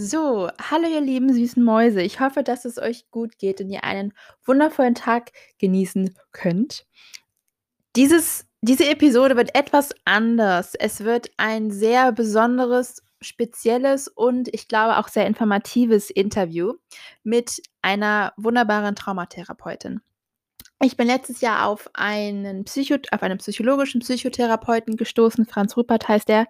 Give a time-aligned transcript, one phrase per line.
[0.00, 2.02] So, hallo ihr lieben süßen Mäuse.
[2.02, 4.12] Ich hoffe, dass es euch gut geht und ihr einen
[4.44, 6.86] wundervollen Tag genießen könnt.
[7.96, 10.76] Dieses, diese Episode wird etwas anders.
[10.76, 16.74] Es wird ein sehr besonderes, spezielles und ich glaube auch sehr informatives Interview
[17.24, 20.00] mit einer wunderbaren Traumatherapeutin.
[20.80, 26.30] Ich bin letztes Jahr auf einen, Psycho auf einen psychologischen Psychotherapeuten gestoßen, Franz Rupert heißt
[26.30, 26.46] er,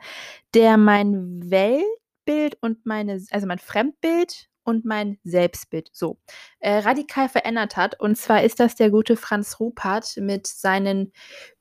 [0.53, 1.87] der mein Welt
[2.29, 6.19] Bild und meine, also mein Fremdbild und mein Selbstbild so
[6.61, 7.99] äh, radikal verändert hat.
[7.99, 11.11] Und zwar ist das der gute Franz Rupert mit seinen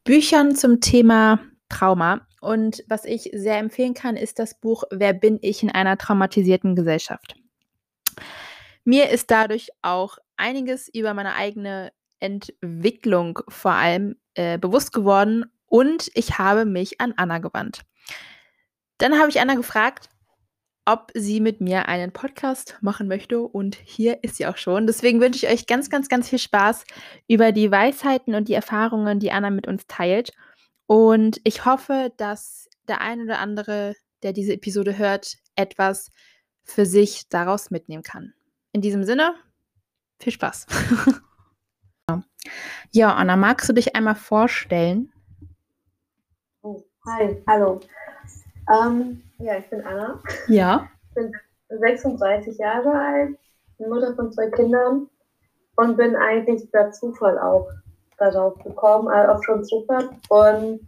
[0.04, 1.40] Büchern zum Thema
[1.70, 2.28] Trauma.
[2.42, 6.76] Und was ich sehr empfehlen kann, ist das Buch Wer bin ich in einer traumatisierten
[6.76, 7.38] Gesellschaft?
[8.84, 16.12] Mir ist dadurch auch einiges über meine eigene Entwicklung vor allem äh, bewusst geworden und
[16.14, 17.84] ich habe mich an Anna gewandt.
[18.98, 20.10] Dann habe ich Anna gefragt,
[20.88, 23.42] ob sie mit mir einen Podcast machen möchte.
[23.42, 24.88] Und hier ist sie auch schon.
[24.88, 26.86] Deswegen wünsche ich euch ganz, ganz, ganz viel Spaß
[27.28, 30.32] über die Weisheiten und die Erfahrungen, die Anna mit uns teilt.
[30.86, 36.10] Und ich hoffe, dass der ein oder andere, der diese Episode hört, etwas
[36.64, 38.34] für sich daraus mitnehmen kann.
[38.72, 39.36] In diesem Sinne,
[40.22, 40.68] viel Spaß.
[42.92, 45.12] ja, Anna, magst du dich einmal vorstellen?
[46.62, 47.82] Oh, hi, hallo.
[48.74, 50.22] Ähm, ja, ich bin Anna.
[50.48, 50.88] Ja.
[51.10, 51.32] Ich bin
[51.70, 53.38] 36 Jahre alt,
[53.78, 55.08] Mutter von zwei Kindern
[55.76, 57.70] und bin eigentlich per Zufall auch
[58.18, 60.10] darauf gekommen, also auch schon super.
[60.30, 60.88] Und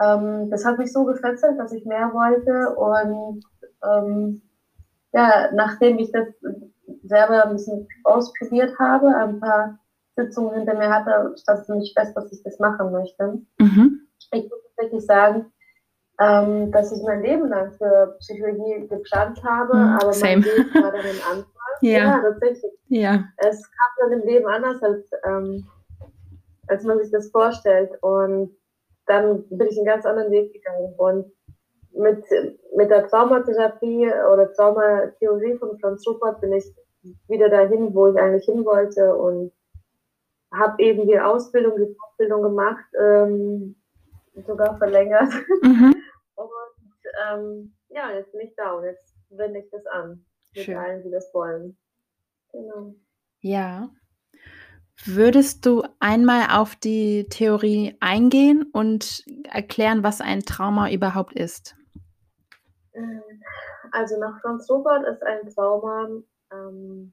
[0.00, 2.74] ähm, das hat mich so gefesselt, dass ich mehr wollte.
[2.76, 3.44] Und
[3.84, 4.42] ähm,
[5.12, 6.28] ja, nachdem ich das
[7.04, 9.78] selber ein bisschen ausprobiert habe, ein paar
[10.16, 13.40] Sitzungen hinter mir hatte, stand es ziemlich fest, dass ich das machen möchte.
[13.58, 14.06] Mhm.
[14.32, 15.52] Ich muss wirklich sagen,
[16.20, 20.36] ähm, dass ich mein Leben lang für Psychologie geplant habe, mhm, aber same.
[20.36, 21.52] mein Leben war dann im Anfang.
[21.80, 21.98] ja.
[21.98, 22.72] ja, tatsächlich.
[22.88, 23.24] Ja.
[23.38, 25.66] Es kam dann im Leben anders, als, ähm,
[26.68, 27.90] als man sich das vorstellt.
[28.02, 28.54] Und
[29.06, 30.94] dann bin ich einen ganz anderen Weg gegangen.
[30.96, 31.32] Und
[31.94, 32.24] mit,
[32.76, 36.64] mit der Traumatherapie oder Traumatheorie von Franz Rupert bin ich
[37.28, 39.52] wieder dahin, wo ich eigentlich hin wollte und
[40.52, 43.74] habe eben die Ausbildung, die Fortbildung gemacht, ähm,
[44.46, 45.32] sogar verlängert.
[45.62, 45.94] Mhm.
[47.30, 50.24] Ähm, ja, jetzt bin ich da und jetzt wende ich das an.
[50.54, 50.76] Mit Schön.
[50.76, 51.76] allen, die das wollen.
[52.52, 52.94] Genau.
[53.40, 53.90] Ja.
[55.04, 61.74] Würdest du einmal auf die Theorie eingehen und erklären, was ein Trauma überhaupt ist?
[62.92, 63.22] Ähm,
[63.90, 66.08] also nach Franz Robert ist ein Trauma,
[66.52, 67.12] ähm,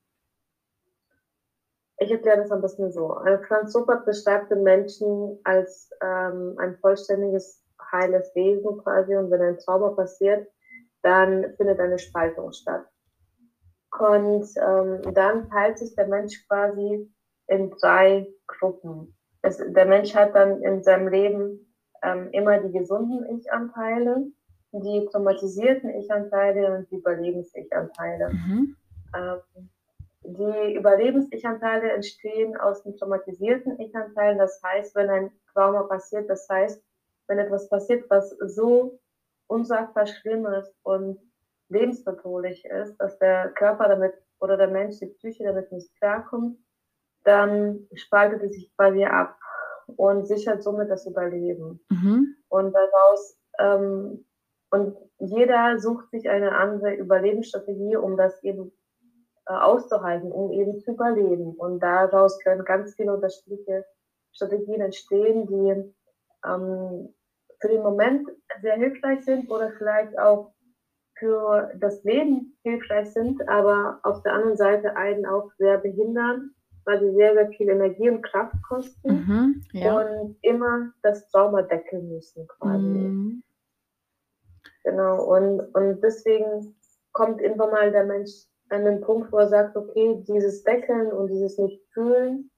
[1.99, 3.11] ich erkläre das ein bisschen so.
[3.13, 7.61] Also Franz Robert beschreibt den Menschen als ähm, ein vollständiges
[7.91, 10.47] heiles Wesen quasi und wenn ein Zauber passiert,
[11.01, 12.85] dann findet eine Spaltung statt.
[13.97, 17.11] Und ähm, dann teilt sich der Mensch quasi
[17.47, 19.15] in drei Gruppen.
[19.41, 21.73] Es, der Mensch hat dann in seinem Leben
[22.03, 24.27] ähm, immer die gesunden Ich-Anteile,
[24.71, 28.29] die traumatisierten Ich-Anteile und die Überlebens-Ich-Anteile.
[28.29, 28.75] Mhm.
[29.15, 29.69] Ähm,
[30.23, 34.37] die Überlebens-Ich-Anteile entstehen aus den traumatisierten Ich-Anteilen.
[34.37, 36.83] Das heißt, wenn ein Trauma passiert, das heißt,
[37.29, 38.99] wenn etwas passiert, was so
[39.47, 41.19] unsagbar schlimm ist und
[41.69, 46.57] lebensbedrohlich ist, dass der Körper damit oder der Mensch, die Psyche damit nicht klarkommt,
[47.23, 49.37] dann spaltet es sich quasi ab
[49.97, 51.79] und sichert somit das Überleben.
[51.89, 52.35] Mhm.
[52.47, 54.25] Und daraus, ähm,
[54.71, 58.71] und jeder sucht sich eine andere Überlebensstrategie, um das eben
[59.47, 61.55] äh, auszuhalten, um eben zu überleben.
[61.55, 63.85] Und daraus können ganz viele unterschiedliche
[64.31, 65.93] Strategien entstehen, die
[66.47, 67.13] ähm,
[67.59, 68.29] für den Moment
[68.61, 70.53] sehr hilfreich sind oder vielleicht auch
[71.17, 76.51] für das Leben hilfreich sind, aber auf der anderen Seite einen auch sehr behindern,
[76.85, 79.99] weil sie sehr, sehr viel Energie und Kraft kosten mhm, ja.
[79.99, 82.87] und immer das Trauma deckeln müssen quasi.
[82.87, 83.43] Mhm.
[84.85, 86.75] Genau, und, und deswegen
[87.11, 88.31] kommt irgendwann mal der Mensch
[88.69, 92.49] an den Punkt, wo er sagt, okay, dieses Deckeln und dieses Nicht-Fühlen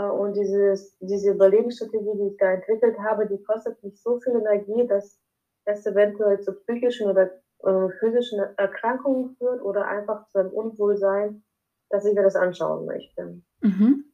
[0.00, 4.86] und dieses, diese Überlebensstrategie, die ich da entwickelt habe, die kostet mich so viel Energie,
[4.86, 5.20] dass
[5.66, 7.30] es eventuell zu psychischen oder
[7.60, 11.44] äh, physischen Erkrankungen führt oder einfach zu einem Unwohlsein,
[11.90, 13.40] dass ich mir das anschauen möchte.
[13.60, 14.04] Mhm.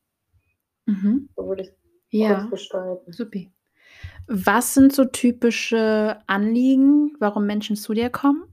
[0.86, 1.28] Mhm.
[1.36, 1.72] So würde ich
[2.10, 2.40] ja.
[2.40, 3.12] kurz gestalten.
[3.12, 3.40] Super.
[4.26, 8.44] Was sind so typische Anliegen, warum Menschen zu dir kommen?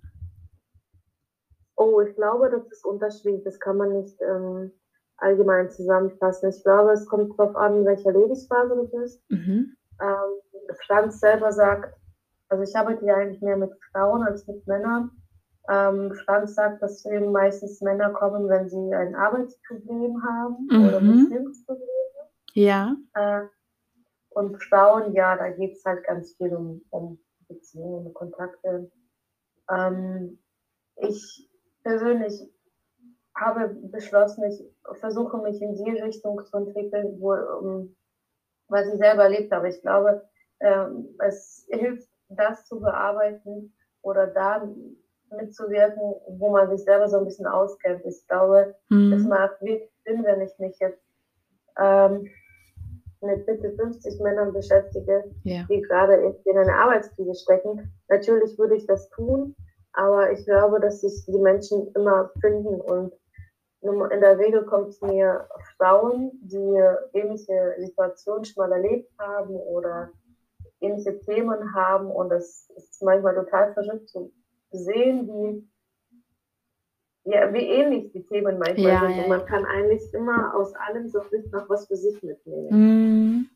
[1.75, 3.43] Oh, ich glaube, das ist unterschiedlich.
[3.43, 4.71] Das kann man nicht ähm,
[5.17, 6.49] allgemein zusammenfassen.
[6.49, 9.21] Ich glaube, es kommt darauf an, in welcher Lebensphase du bist.
[9.29, 9.75] Mhm.
[10.01, 11.93] Ähm, Franz selber sagt,
[12.49, 15.11] also ich arbeite ja eigentlich mehr mit Frauen als mit Männern.
[15.69, 21.29] Ähm, Franz sagt, dass eben meistens Männer kommen, wenn sie ein Arbeitsproblem haben oder Mhm.
[21.29, 21.91] Beziehungsprobleme.
[22.53, 22.95] Ja.
[23.15, 23.41] Äh,
[24.29, 28.89] und Frauen, ja, da geht es halt ganz viel um, um Beziehungen und Kontakte.
[29.69, 30.39] Ähm,
[30.97, 31.49] ich
[31.83, 32.49] persönlich
[33.39, 34.63] habe beschlossen, ich
[34.99, 37.95] versuche mich in die Richtung zu entwickeln, wo, um,
[38.67, 39.69] was ich selber erlebt habe.
[39.69, 40.21] Ich glaube,
[40.59, 44.67] ähm, es hilft, das zu bearbeiten oder da
[45.31, 48.01] mitzuwirken, wo man sich selber so ein bisschen auskennt.
[48.05, 49.29] Ich glaube, es Mhm.
[49.29, 51.01] macht wirklich Sinn, wenn ich mich jetzt
[51.79, 52.27] ähm,
[53.21, 55.63] mit bitte 50 Männern beschäftige, Ja.
[55.69, 57.91] die gerade in einer Arbeitskrise stecken.
[58.09, 59.55] Natürlich würde ich das tun,
[59.93, 63.13] aber ich glaube, dass sich die Menschen immer finden und
[63.87, 65.47] in der Regel kommt es mir
[65.77, 66.81] Frauen, die
[67.13, 70.09] ähnliche Situationen schon mal erlebt haben oder
[70.79, 74.31] ähnliche Themen haben und das ist manchmal total verrückt zu
[74.71, 75.67] sehen, wie,
[77.31, 80.73] ja, wie ähnlich die Themen manchmal Ja, sind ja, und man kann eigentlich immer aus
[80.75, 82.69] allem so bisschen noch was für sich mitnehmen.
[82.69, 83.49] Mhm.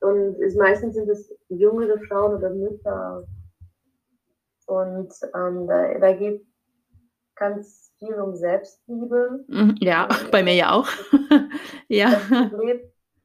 [0.00, 3.26] Und es, meistens sind es jüngere Frauen oder Mütter.
[4.66, 6.46] Und ähm, da, da geht
[7.36, 9.44] ganz viel um Selbstliebe.
[9.48, 9.76] Mhm.
[9.80, 10.88] Ja, bei mir ja auch.
[11.88, 12.10] ja.
[12.10, 12.80] Das Problem,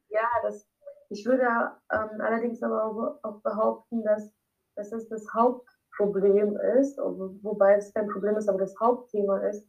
[0.09, 0.67] ja, das,
[1.09, 1.43] ich würde
[1.91, 4.31] ähm, allerdings aber auch, behaupten, dass,
[4.75, 9.67] dass es das Hauptproblem ist, wo- wobei es kein Problem ist, aber das Hauptthema ist,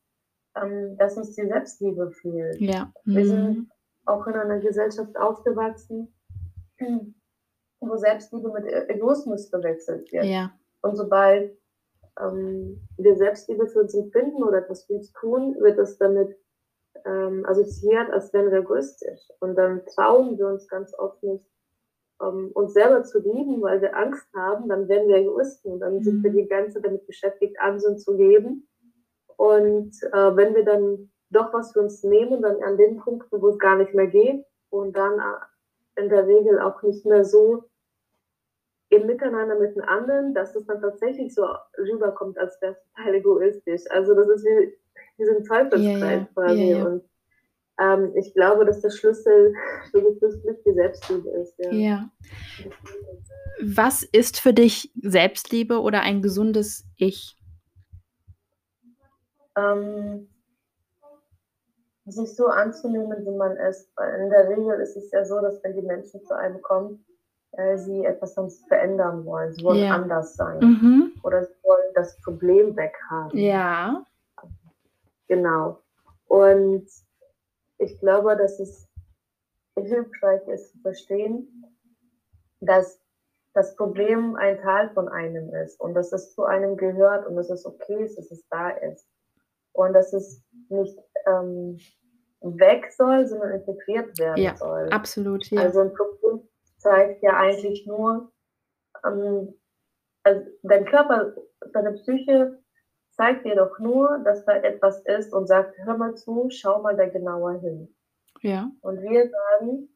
[0.57, 2.61] ähm, dass uns die Selbstliebe fehlt.
[2.61, 2.93] Ja.
[3.05, 3.29] Wir Mhm.
[3.29, 3.71] sind
[4.07, 6.13] auch in einer Gesellschaft aufgewachsen,
[7.81, 10.25] wo Selbstliebe mit Egoismus verwechselt wird.
[10.25, 10.51] Ja.
[10.83, 11.57] Und sobald
[12.19, 16.37] ähm, wir Selbstliebe für uns empfinden oder etwas für uns tun, wird das damit
[17.05, 19.29] ähm, assoziiert, als wären wir egoistisch.
[19.41, 21.47] Und dann trauen wir uns ganz oft nicht,
[22.23, 25.73] ähm, uns selber zu lieben, weil wir Angst haben, dann werden wir Egoisten.
[25.73, 26.37] Und dann sind wir Mhm.
[26.37, 28.69] die ganze Zeit damit beschäftigt, anderen zu geben.
[29.37, 33.49] Und äh, wenn wir dann doch was für uns nehmen, dann an den Punkten, wo
[33.49, 37.65] es gar nicht mehr geht und dann äh, in der Regel auch nicht mehr so
[38.91, 41.47] im Miteinander mit den anderen, dass es dann tatsächlich so
[41.79, 43.83] rüberkommt, als wäre es total egoistisch.
[43.91, 44.75] Also das ist wie,
[45.17, 46.71] wie so ein Teufelskreis ja, quasi.
[46.71, 46.85] ja.
[46.85, 47.05] Und
[47.81, 49.55] ähm, ich glaube, dass der Schlüssel
[49.91, 51.55] für das Glück die Selbstliebe ist.
[51.59, 51.71] Ja.
[51.71, 52.11] Ja.
[53.63, 57.37] Was ist für dich Selbstliebe oder ein gesundes Ich?
[59.57, 60.29] Ähm,
[62.07, 63.89] sich so anzunehmen, wie man ist.
[63.95, 67.05] Weil in der Regel ist es ja so, dass wenn die Menschen zu einem kommen,
[67.53, 69.53] äh, sie etwas sonst verändern wollen.
[69.53, 69.95] Sie wollen Ja.
[69.95, 70.59] anders sein.
[70.61, 71.13] Mhm.
[71.23, 73.39] Oder sie wollen das Problem weghaben.
[73.39, 74.05] Ja.
[75.29, 75.81] Genau.
[76.27, 76.87] Und
[77.79, 78.89] ich glaube, dass es
[79.77, 81.65] hilfreich ist zu verstehen,
[82.61, 83.01] dass
[83.55, 87.51] das Problem ein Teil von einem ist und dass es zu einem gehört und dass
[87.51, 89.07] es okay ist, dass es da ist.
[89.73, 91.79] Und dass es nicht ähm,
[92.43, 94.89] weg soll, sondern integriert werden Ja, soll.
[94.91, 95.63] Absolut, ja.
[95.63, 96.47] Also ein Problem
[96.81, 98.33] zeigt ja eigentlich nur,
[99.05, 99.55] ähm,
[100.25, 101.35] also dein Körper,
[101.73, 102.59] deine Psyche
[103.11, 106.97] zeigt dir doch nur, dass da etwas ist und sagt, hör mal zu, schau mal
[106.97, 107.95] da genauer hin.
[108.41, 108.71] ja.
[108.81, 109.89] Und wir sagen,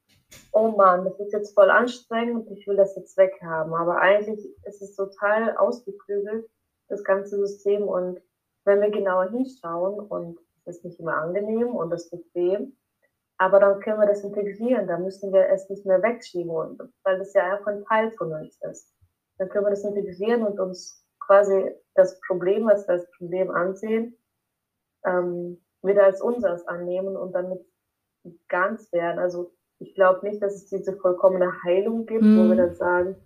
[0.52, 3.74] oh Mann, das ist jetzt voll anstrengend und ich will das jetzt weghaben.
[3.74, 6.46] Aber eigentlich ist es total ausgeklügelt,
[6.88, 7.84] das ganze System.
[7.84, 8.20] Und
[8.64, 12.58] wenn wir genauer hinschauen, und es ist nicht immer angenehm und das weh,
[13.38, 14.86] aber dann können wir das integrieren.
[14.86, 18.32] Da müssen wir es nicht mehr wegschieben, und, weil das ja einfach ein Teil von
[18.32, 18.92] uns ist.
[19.38, 24.16] Dann können wir das integrieren und uns quasi das Problem, was wir als Problem ansehen,
[25.04, 27.64] ähm, wieder als unseres annehmen und damit
[28.48, 29.18] ganz werden.
[29.18, 32.56] Also ich glaube nicht, dass es diese vollkommene Heilung gibt, wo wir Mhm.
[32.56, 33.16] dann sagen,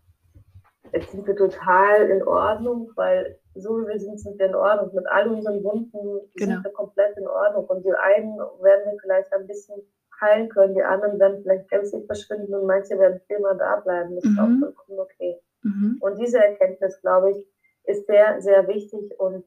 [0.92, 4.94] jetzt sind wir total in Ordnung, weil so wie wir sind, sind wir in Ordnung.
[4.94, 5.90] Mit all unseren Wunden
[6.34, 6.54] Genau.
[6.54, 7.66] sind wir komplett in Ordnung.
[7.66, 9.82] Und die einen werden wir vielleicht ein bisschen
[10.20, 14.14] heilen können, die anderen werden vielleicht gänzlich verschwinden und manche werden immer da bleiben.
[14.16, 14.38] Das ist Mhm.
[14.38, 15.40] auch vollkommen okay.
[15.62, 15.98] Mhm.
[16.00, 17.46] Und diese Erkenntnis, glaube ich,
[17.84, 19.44] ist sehr, sehr wichtig und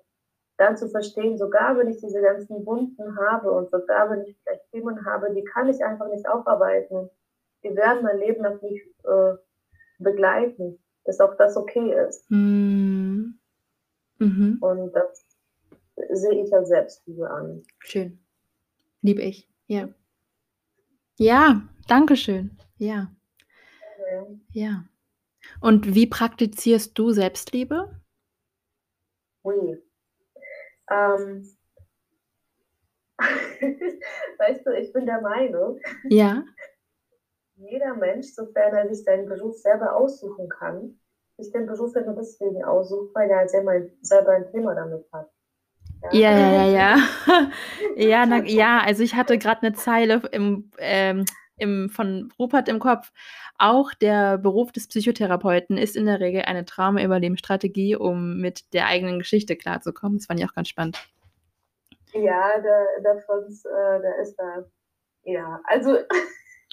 [0.57, 4.69] dann zu verstehen, sogar wenn ich diese ganzen Wunden habe und sogar wenn ich vielleicht
[4.71, 7.09] Themen habe, die kann ich einfach nicht aufarbeiten.
[7.63, 9.33] Die werden mein Leben noch nicht äh,
[9.99, 12.29] begleiten, dass auch das okay ist.
[12.29, 13.39] Mhm.
[14.19, 14.57] Mhm.
[14.61, 15.25] Und das
[16.11, 17.63] sehe ich als Selbstliebe an.
[17.79, 18.19] Schön.
[19.01, 19.49] Liebe ich.
[19.67, 19.89] Ja.
[21.21, 22.57] Ja, danke schön.
[22.77, 23.11] Ja,
[24.11, 24.25] Ja.
[24.53, 24.85] ja.
[25.59, 27.89] Und wie praktizierst du Selbstliebe?
[29.43, 29.77] Ui.
[30.89, 31.47] Ähm.
[34.39, 36.43] weißt du, ich bin der Meinung, Ja.
[37.55, 40.99] jeder Mensch, sofern er sich seinen Beruf selber aussuchen kann,
[41.37, 45.05] sich den Beruf ja nur deswegen aussucht, weil er halt selber, selber ein Thema damit
[45.13, 45.29] hat.
[46.11, 46.97] Ja, ja, ja, ja.
[47.95, 51.25] ja, na, ja, also ich hatte gerade eine Zeile im, ähm,
[51.57, 53.11] im, von Rupert im Kopf.
[53.57, 59.19] Auch der Beruf des Psychotherapeuten ist in der Regel eine Traumaüberlebensstrategie, um mit der eigenen
[59.19, 60.17] Geschichte klarzukommen.
[60.17, 60.97] Das fand ich auch ganz spannend.
[62.13, 64.65] Ja, der, der Franz, äh, der ist da.
[65.23, 65.97] Ja, also.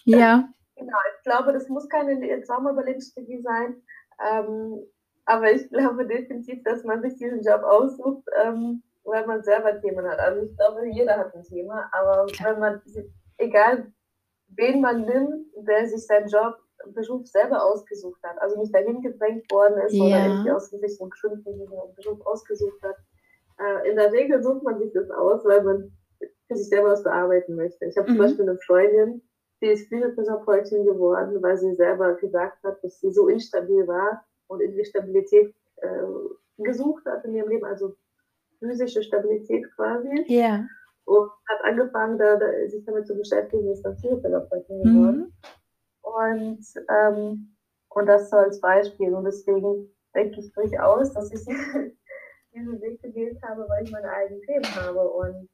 [0.04, 0.48] Ja.
[0.74, 3.82] genau, ich glaube, das muss keine Traumaüberlebensstrategie sein.
[4.26, 4.80] Ähm,
[5.26, 10.06] aber ich glaube definitiv, dass man sich diesen Job aussucht, ähm, weil man selber Themen
[10.06, 10.18] hat.
[10.18, 12.52] Also ich glaube, jeder hat ein Thema, aber Klar.
[12.52, 12.82] wenn man,
[13.38, 13.92] egal
[14.48, 16.56] wen man nimmt, der sich seinen Job,
[16.94, 20.04] Beruf selber ausgesucht hat, also nicht dahin gedrängt worden ist ja.
[20.04, 21.42] oder irgendwie aus sich einen bestimmten
[21.96, 22.96] Beruf ausgesucht hat,
[23.58, 25.92] äh, in der Regel sucht man sich das aus, weil man
[26.46, 27.84] für sich selber was bearbeiten möchte.
[27.84, 28.16] Ich habe mhm.
[28.16, 29.22] zum Beispiel eine Freundin,
[29.60, 34.60] die ist Physiotherapeutin geworden, weil sie selber gesagt hat, dass sie so instabil war und
[34.60, 35.88] in die Stabilität äh,
[36.58, 37.94] gesucht hat in ihrem Leben, also
[38.58, 40.24] physische Stabilität quasi.
[40.26, 40.38] Ja.
[40.38, 40.66] Yeah.
[41.04, 45.18] Und hat angefangen, da, da, sich damit zu beschäftigen, ist dann Physiotherapeutin geworden.
[45.18, 45.32] Mhm.
[46.02, 47.56] Und, ähm,
[47.88, 49.14] und das so als Beispiel.
[49.14, 51.44] Und deswegen denke ich durchaus, dass ich
[52.54, 55.00] diesen Weg gewählt habe, weil ich meine eigenen Themen habe.
[55.00, 55.48] Und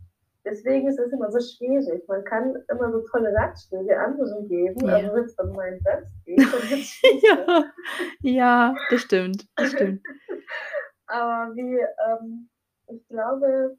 [0.44, 2.02] deswegen ist es immer so schwierig.
[2.08, 4.96] Man kann immer so tolle Ratschläge anderen geben, ja.
[4.96, 7.64] aber wenn es dann meinen selbst geht, dann wird es ja.
[8.20, 9.46] ja, das stimmt.
[9.56, 10.02] Das stimmt.
[11.06, 12.49] aber wie, ähm,
[12.88, 13.76] ich glaube,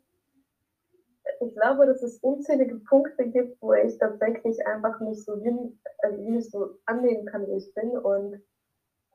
[1.42, 6.22] ich glaube, dass es unzählige Punkte gibt, wo ich tatsächlich einfach nicht so hin, also
[6.22, 7.98] nicht so annehmen kann, wie ich bin.
[7.98, 8.42] Und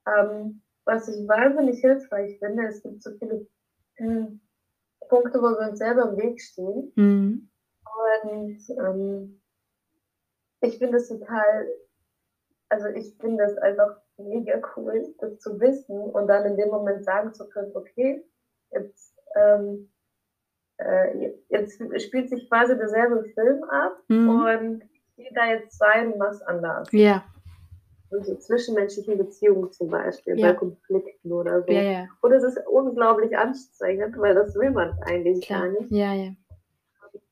[0.06, 3.47] ähm, was ich wahnsinnig hilfreich finde, es gibt so viele
[3.97, 4.40] hm,
[5.09, 6.92] Punkte, wo wir uns selber im Weg stehen.
[6.97, 7.50] Mhm.
[8.09, 9.40] Und ähm,
[10.61, 11.68] ich finde es total,
[12.68, 17.04] also ich finde es einfach mega cool, das zu wissen und dann in dem Moment
[17.04, 18.25] sagen zu können, okay,
[18.70, 19.90] jetzt ähm,
[20.78, 24.28] äh, jetzt spielt sich quasi derselbe Film ab mhm.
[24.28, 24.82] und
[25.34, 26.88] da jetzt und mach's anders.
[26.92, 27.25] Ja.
[28.10, 30.49] Also zwischenmenschlichen Beziehungen zum Beispiel, ja.
[30.49, 31.70] bei Konflikten oder so.
[31.70, 32.08] Ja, ja.
[32.22, 35.68] Und es ist unglaublich anstrengend, weil das will man eigentlich Klar.
[35.68, 35.92] gar nicht.
[35.92, 36.32] Ja, ja.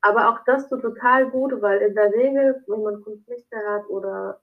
[0.00, 4.40] Aber auch das tut total gut, weil in der Regel, wenn man Konflikte hat oder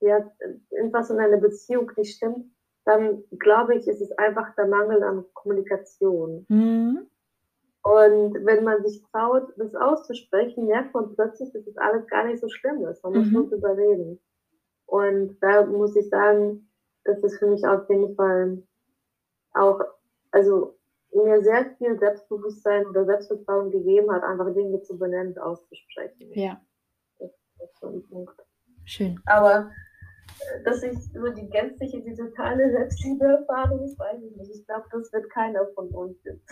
[0.00, 0.30] ja,
[0.70, 2.46] irgendwas in einer Beziehung nicht stimmt,
[2.88, 6.46] dann glaube ich, ist es einfach der Mangel an Kommunikation.
[6.48, 7.06] Mhm.
[7.82, 12.40] Und wenn man sich traut, das auszusprechen, merkt man plötzlich, dass das alles gar nicht
[12.40, 13.04] so schlimm ist.
[13.04, 13.32] Man muss mhm.
[13.32, 14.18] nur drüber reden.
[14.86, 16.70] Und da muss ich sagen,
[17.04, 18.62] dass es für mich auf jeden Fall
[19.52, 19.80] auch,
[20.30, 20.74] also
[21.12, 26.30] mir sehr viel Selbstbewusstsein oder Selbstvertrauen gegeben hat, einfach Dinge zu benennen und auszusprechen.
[26.32, 26.58] Ja.
[27.18, 27.30] Das
[27.64, 28.40] ist so ein Punkt.
[28.86, 29.20] Schön.
[29.26, 29.70] Aber
[30.64, 34.54] dass ich über die gänzliche, die totale Selbstliebe erfahre, das weiß ich nicht.
[34.54, 36.50] Ich glaube, das wird keiner von uns jetzt.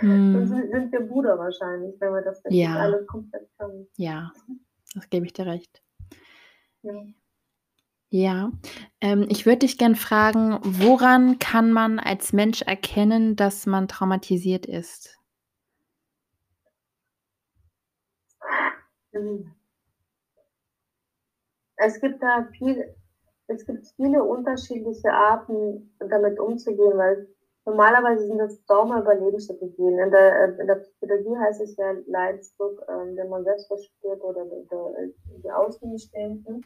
[0.00, 0.32] Hm.
[0.32, 2.76] Sonst sind wir Bruder wahrscheinlich, wenn wir das ja.
[2.76, 3.86] alles komplett können.
[3.96, 4.32] Ja,
[4.94, 5.82] das gebe ich dir recht.
[6.82, 7.04] Ja.
[8.10, 8.52] Ja,
[9.00, 14.66] ähm, ich würde dich gern fragen, woran kann man als Mensch erkennen, dass man traumatisiert
[14.66, 15.18] ist?
[21.76, 22.94] Es gibt da viel,
[23.48, 27.28] es gibt viele unterschiedliche Arten, damit umzugehen, weil
[27.64, 29.98] normalerweise sind das Trauma-Überlebensstrategien.
[29.98, 34.44] In der, in der Psychologie heißt es ja Leidensdruck, ähm, wenn man selbst versteht oder
[35.42, 36.64] die Außenstehenden.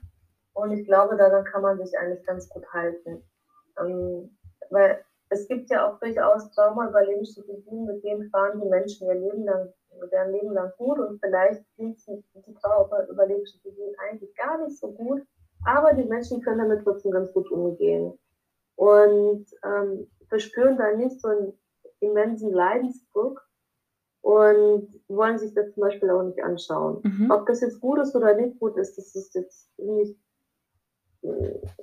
[0.55, 3.23] Und ich glaube, daran kann man sich eigentlich ganz gut halten.
[3.79, 4.37] Ähm,
[4.71, 9.73] weil es gibt ja auch durchaus Trauma-Überlebensstrategien, mit denen fahren die Menschen ihr Leben lang,
[10.11, 15.23] deren Leben lang gut und vielleicht sind die Trauma-Überlebensstrategien eigentlich gar nicht so gut,
[15.65, 18.19] aber die Menschen können damit trotzdem ganz gut umgehen.
[18.77, 21.53] Und ähm, verspüren da nicht so einen
[22.01, 23.45] immensen Leidensdruck
[24.21, 27.01] und wollen sich das zum Beispiel auch nicht anschauen.
[27.03, 27.31] Mhm.
[27.31, 30.17] Ob das jetzt gut ist oder nicht gut ist, das ist jetzt nicht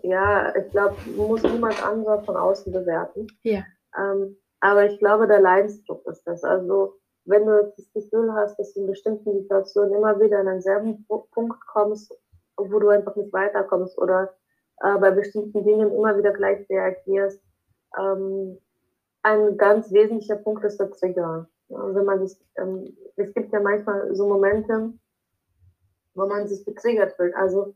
[0.03, 3.27] ja, ich glaube, muss niemand anderer von außen bewerten.
[3.43, 3.63] Ja.
[3.97, 6.43] Ähm, aber ich glaube, der Leidensdruck ist das.
[6.43, 11.05] Also, wenn du das Gefühl hast, dass du in bestimmten Situationen immer wieder an denselben
[11.07, 12.13] Punkt kommst,
[12.57, 14.33] wo du einfach nicht weiterkommst oder
[14.81, 17.41] äh, bei bestimmten Dingen immer wieder gleich reagierst,
[17.99, 18.57] ähm,
[19.23, 21.47] ein ganz wesentlicher Punkt ist der Trigger.
[21.69, 24.93] Ja, wenn man sich, ähm, es gibt ja manchmal so Momente,
[26.13, 27.35] wo man sich getriggert fühlt.
[27.35, 27.75] Also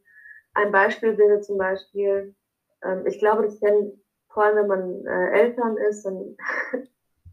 [0.59, 2.35] ein Beispiel wäre zum Beispiel,
[2.83, 6.37] ähm, ich glaube, das kennen vor allem, wenn man äh, Eltern ist, dann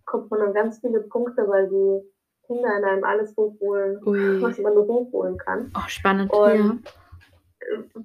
[0.06, 4.40] kommt man an ganz viele Punkte, weil die Kinder in einem alles hochholen, Ui.
[4.42, 5.70] was man nur hochholen kann.
[5.74, 6.92] Auch spannend, und ja.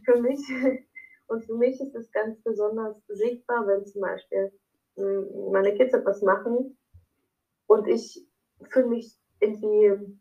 [0.05, 0.39] Für mich,
[1.27, 4.51] und für mich ist es ganz besonders sichtbar, wenn zum Beispiel
[4.95, 6.77] hm, meine Kids etwas machen
[7.67, 8.25] und ich
[8.69, 10.19] fühle mich irgendwie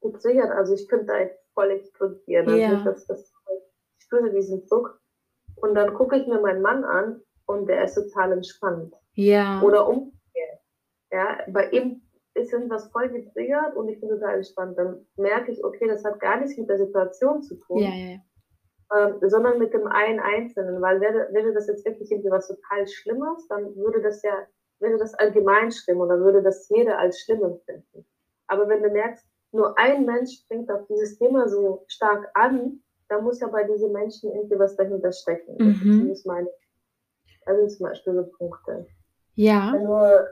[0.00, 0.50] getriggert.
[0.50, 2.48] Also ich könnte da jetzt voll explodieren.
[2.48, 2.82] Also Ja.
[2.84, 3.31] das, das, ich
[4.12, 5.00] spüre diesen Druck.
[5.56, 8.94] Und dann gucke ich mir meinen Mann an und der ist total entspannt.
[9.14, 9.60] Ja.
[9.62, 10.60] Oder umgekehrt.
[11.10, 12.02] Ja, bei ihm
[12.34, 14.78] ist irgendwas voll getriggert und ich bin total entspannt.
[14.78, 18.18] Dann merke ich, okay, das hat gar nichts mit der Situation zu tun, Ja, ja,
[18.96, 20.80] ähm, sondern mit dem einen Einzelnen.
[20.80, 24.46] Weil wäre, wäre das jetzt wirklich irgendwie was total Schlimmes, dann würde das ja,
[24.80, 28.06] würde das allgemein und dann würde das jeder als schlimm empfinden.
[28.46, 33.22] Aber wenn du merkst, nur ein Mensch springt auf dieses Thema so stark an, dann
[33.24, 35.56] muss ja bei diesen Menschen irgendwie was dahinter stecken.
[35.58, 36.10] Das Mhm.
[36.10, 36.48] ist meine,
[37.44, 38.86] also zum Beispiel so Punkte.
[39.34, 39.72] Ja.
[39.72, 40.24] Wenn du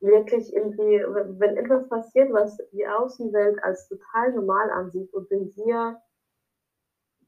[0.00, 5.50] wirklich irgendwie, wenn wenn etwas passiert, was die Außenwelt als total normal ansieht und in
[5.50, 5.96] dir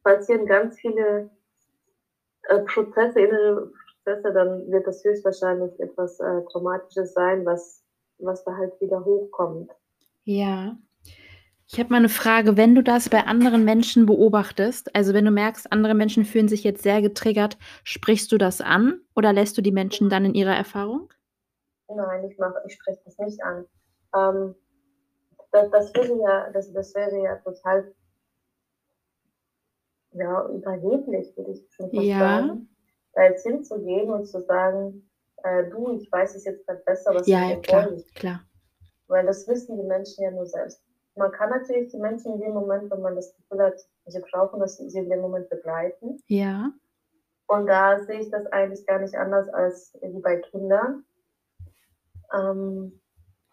[0.03, 1.29] passieren ganz viele
[2.49, 3.71] äh, Prozesse, innere
[4.05, 7.83] Prozesse, dann wird das höchstwahrscheinlich etwas äh, Traumatisches sein, was,
[8.19, 9.71] was da halt wieder hochkommt.
[10.25, 10.77] Ja.
[11.71, 15.31] Ich habe mal eine Frage, wenn du das bei anderen Menschen beobachtest, also wenn du
[15.31, 19.61] merkst, andere Menschen fühlen sich jetzt sehr getriggert, sprichst du das an oder lässt du
[19.61, 21.13] die Menschen dann in ihrer Erfahrung?
[21.95, 23.67] Nein, ich mache, ich spreche das nicht an.
[24.15, 24.55] Ähm,
[25.53, 27.95] das, das wäre ja, das, das wäre ja total
[30.13, 32.19] ja, überheblich, würde ich schon fast Ja.
[32.19, 32.69] sagen.
[33.13, 35.11] Da jetzt hinzugehen und zu sagen,
[35.43, 38.41] äh, du, ich weiß es jetzt gerade besser, was Ja, mit ja, klar, klar.
[39.09, 40.83] Weil das wissen die Menschen ja nur selbst.
[41.19, 44.61] Man kann natürlich die Menschen in dem Moment, wenn man das Gefühl hat, sie brauchen
[44.61, 46.23] das, sie in dem Moment begleiten.
[46.27, 46.71] Ja.
[47.49, 51.05] Und da sehe ich das eigentlich gar nicht anders als wie bei Kindern.
[52.33, 53.01] Ähm,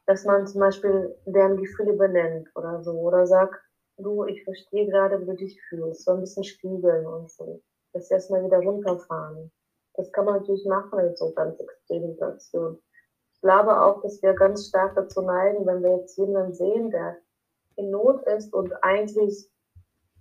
[0.06, 2.92] dass man zum Beispiel deren Gefühle benennt oder so.
[2.92, 3.60] Oder sagt,
[3.98, 6.04] du, ich verstehe gerade, wie du dich fühlst.
[6.04, 7.62] So ein bisschen spiegeln und so.
[7.94, 9.52] Das erstmal wieder runterfahren.
[9.96, 12.80] Das kann man natürlich machen in so ganz extremen Situationen.
[13.34, 17.18] Ich glaube auch, dass wir ganz stark dazu neigen, wenn wir jetzt jemanden sehen, der
[17.78, 19.50] in Not ist und eigentlich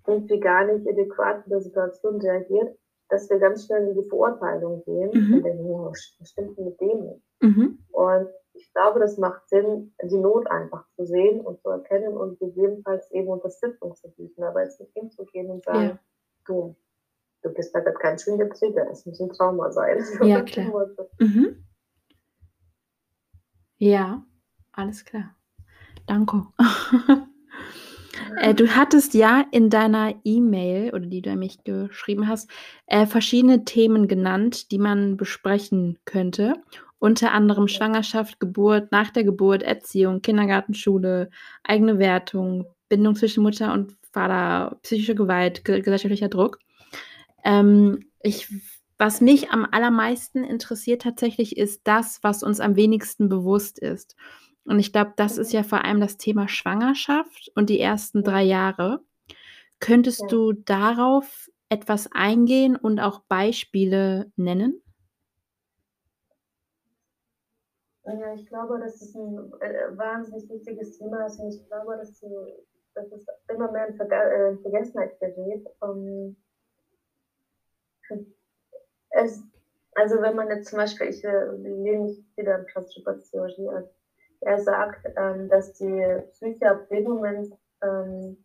[0.07, 2.77] irgendwie gar nicht adäquat in der Situation reagiert,
[3.09, 5.35] dass wir ganz schnell in die Verurteilung gehen Mhm.
[5.35, 7.23] und denken, oh, stimmt mit dem nicht?
[7.41, 7.79] Mhm.
[7.93, 12.39] Und ich glaube, das macht Sinn, die Not einfach zu sehen und zu erkennen und
[12.39, 14.43] gegebenenfalls eben Unterstützung zu bieten.
[14.43, 15.99] Aber jetzt nicht hinzugehen und sagen, Ja.
[16.47, 16.77] du,
[17.43, 19.99] du bist da gerade ganz schön getriggert, das muss ein Trauma sein.
[20.23, 20.89] Ja, klar.
[21.19, 21.65] Mhm.
[23.79, 24.25] Ja,
[24.73, 25.35] alles klar.
[26.07, 26.43] Danke.
[28.41, 32.51] Äh, du hattest ja in deiner E-Mail oder die du an mich geschrieben hast,
[32.87, 36.55] äh, verschiedene Themen genannt, die man besprechen könnte.
[36.99, 41.31] Unter anderem Schwangerschaft, Geburt, nach der Geburt, Erziehung, Kindergarten, Schule,
[41.63, 46.59] eigene Wertung, Bindung zwischen Mutter und Vater, psychische Gewalt, ge gesellschaftlicher Druck.
[47.45, 48.49] Ähm, ich
[48.99, 54.15] was mich am allermeisten interessiert tatsächlich, ist das, was uns am wenigsten bewusst ist.
[54.67, 58.23] Und ich glaube, das ist ja vor allem das Thema Schwangerschaft und die ersten.
[58.23, 59.01] 3 Jahre.
[59.81, 60.33] Könntest Ja.
[60.33, 64.83] du darauf etwas eingehen und auch Beispiele nennen?
[68.07, 72.21] Ja, ich glaube, dass es 'n, äh, wahnsinnig wichtiges Thema ist und ich glaube, dass
[72.21, 72.47] du
[72.95, 75.67] dass es immer mehr in äh, in Vergessenheit gerät.
[75.83, 76.37] Ähm
[79.11, 79.43] es
[79.97, 83.89] also, wenn man jetzt zum Beispiel ich, äh, lehne mich wieder an Transsubstantiologie an.
[84.45, 87.49] Er sagt, ähm, dass die Psyche ab dem Moment,
[87.83, 88.45] ähm,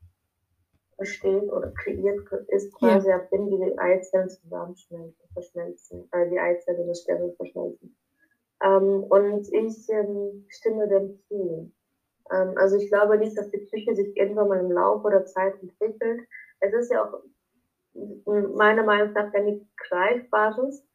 [0.97, 2.95] besteht oder kreiert ist Ja.
[2.95, 7.95] quasi ab dem die Eizellen zusammenschmelzen verschmelzen, äh, die Eizellen und das Spermium verschmelzen.
[8.63, 11.71] Ähm, und ich, ähm, stimme dem zu.
[12.31, 15.55] Ähm, also, ich glaube nicht, dass die Psyche sich irgendwann mal im Laufe der Zeit
[15.61, 16.21] entwickelt.
[16.61, 17.21] Es ist ja auch
[18.25, 20.85] meiner Meinung nach ja nichts Greifbares,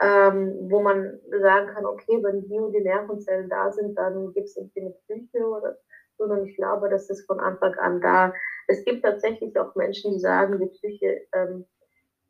[0.00, 4.56] ähm, wo man sagen kann: „Okay, wenn die und die Nervenzellen da sind, dann gibt's
[4.56, 5.74] irgendwie 'ne Psyche“, oder
[6.18, 8.32] sondern ich glaube, das ist von Anfang an da.
[8.68, 11.64] Es gibt tatsächlich auch Menschen, die sagen, die Psyche, ähm,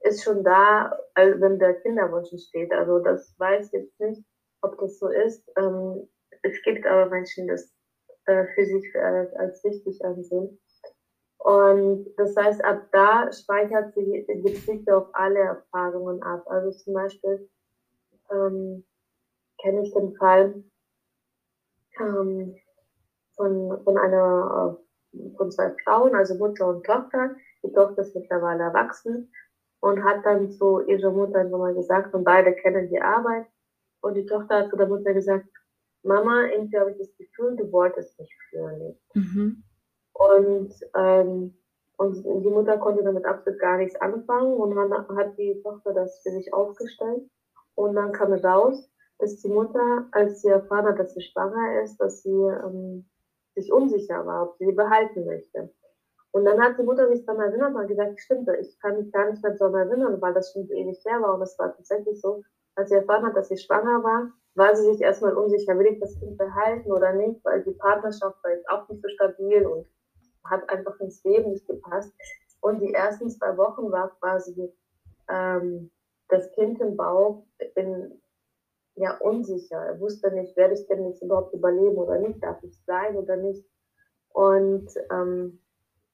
[0.03, 2.73] ist schon da, wenn der Kinderwunsch entsteht.
[2.73, 4.23] Also, das weiß ich jetzt nicht,
[4.63, 5.43] ob das so ist.
[5.59, 6.03] Ähm,
[6.43, 7.73] es gibt aber Menschen, die das,
[8.27, 10.57] äh, für sich, äh, als wichtig ansehen.
[11.39, 16.43] Und das heißt, ab da speichert sie die Psyche auch alle Erfahrungen ab.
[16.47, 17.41] Also, zum Beispiel,
[18.31, 18.85] ähm,
[19.61, 20.63] kenne ich den Fall
[22.01, 22.55] ähm,
[23.37, 24.79] von von einer
[25.15, 27.37] äh, von 2 Frauen, also Mutter und Tochter.
[27.65, 29.33] Die Tochter ist mittlerweile erwachsen
[29.81, 33.47] und hat dann zu ihrer Mutter irgendwann mal gesagt und beide kennen die Arbeit.
[34.03, 35.47] Und die Tochter hat zu der Mutter gesagt:
[36.03, 39.63] „Mama, irgendwie habe ich das Gefühl, du wolltest mich früher nicht.“ Mhm.
[40.15, 41.55] Und, ähm
[41.97, 46.31] und die Mutter konnte damit absolut gar nichts anfangen und hat die Tochter das für
[46.31, 47.29] sich aufgestellt.
[47.79, 51.97] Und dann kam raus, dass die Mutter, als sie erfahren hat, dass sie schwanger ist,
[51.99, 53.07] dass sie, ähm
[53.59, 55.71] sich unsicher war, ob sie sie behalten möchte.
[56.31, 59.31] Und dann hat die Mutter mich daran erinnert und gesagt, stimmt, ich kann mich gar
[59.31, 61.35] nicht mehr daran erinnern, weil das schon so ewig her war.
[61.35, 62.43] Und es war tatsächlich so,
[62.77, 66.01] als sie erfahren hat, dass sie schwanger war, war sie sich erstmal unsicher, will ich
[66.01, 69.87] das Kind behalten oder nicht, weil die Partnerschaft war jetzt auch nicht so stabil und
[70.45, 72.13] hat einfach ins Leben nicht gepasst.
[72.61, 74.73] Und die ersten zwei Wochen war quasi
[75.29, 75.91] ähm,
[76.29, 78.21] das Kind im Bauch in,
[78.97, 79.77] ja, unsicher.
[79.77, 83.37] Er wusste nicht, werde ich denn jetzt überhaupt überleben oder nicht, darf ich sein oder
[83.37, 83.65] nicht.
[84.31, 85.61] Und, ähm,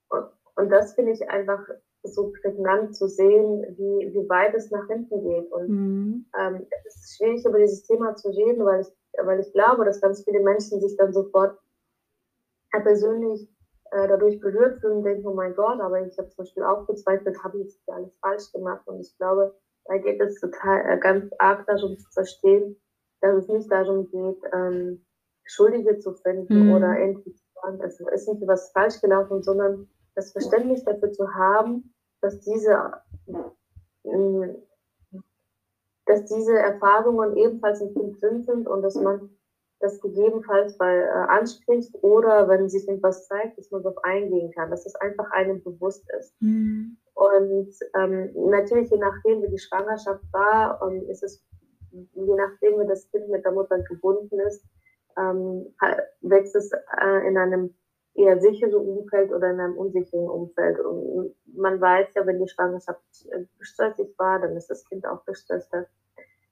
[0.09, 0.25] und,
[0.55, 1.67] und das finde ich einfach
[2.03, 5.51] so prägnant zu sehen, wie, wie weit es nach hinten geht.
[5.51, 6.25] Und mhm.
[6.39, 8.87] ähm, es ist schwierig, über dieses Thema zu reden, weil ich,
[9.23, 11.57] weil ich glaube, dass ganz viele Menschen sich dann sofort
[12.71, 13.49] persönlich
[13.91, 16.85] äh, dadurch berührt fühlen und denken, oh mein Gott, aber ich habe zum Beispiel auch
[16.85, 18.85] bezweifelt, habe ich jetzt alles falsch gemacht.
[18.87, 22.75] Und ich glaube, da geht es total äh, ganz arg darum zu verstehen,
[23.21, 25.05] dass es nicht darum geht, ähm,
[25.45, 26.73] Schuldige zu finden mhm.
[26.73, 31.33] oder irgendwie zu sagen, es ist nicht was falsch gelaufen, sondern das Verständnis dafür zu
[31.33, 32.93] haben, dass diese,
[34.03, 34.53] äh,
[36.05, 39.29] dass diese Erfahrungen ebenfalls im Kind drin sind und dass man
[39.79, 44.71] das gegebenenfalls mal äh, anspricht oder wenn sich etwas zeigt, dass man darauf eingehen kann,
[44.71, 46.33] dass es einfach einem bewusst ist.
[46.39, 46.97] Mhm.
[47.15, 51.43] Und ähm, natürlich, je nachdem, wie die Schwangerschaft war, ähm, ist es,
[51.91, 54.63] je nachdem, wie das Kind mit der Mutter gebunden ist,
[55.17, 55.73] ähm,
[56.21, 57.73] wächst es äh, in einem
[58.15, 60.79] eher sicheren Umfeld oder in einem unsicheren Umfeld.
[60.79, 65.23] Und man weiß ja, wenn die Schwangerschaft äh, stressig war, dann ist das Kind auch
[65.25, 65.87] gestresster.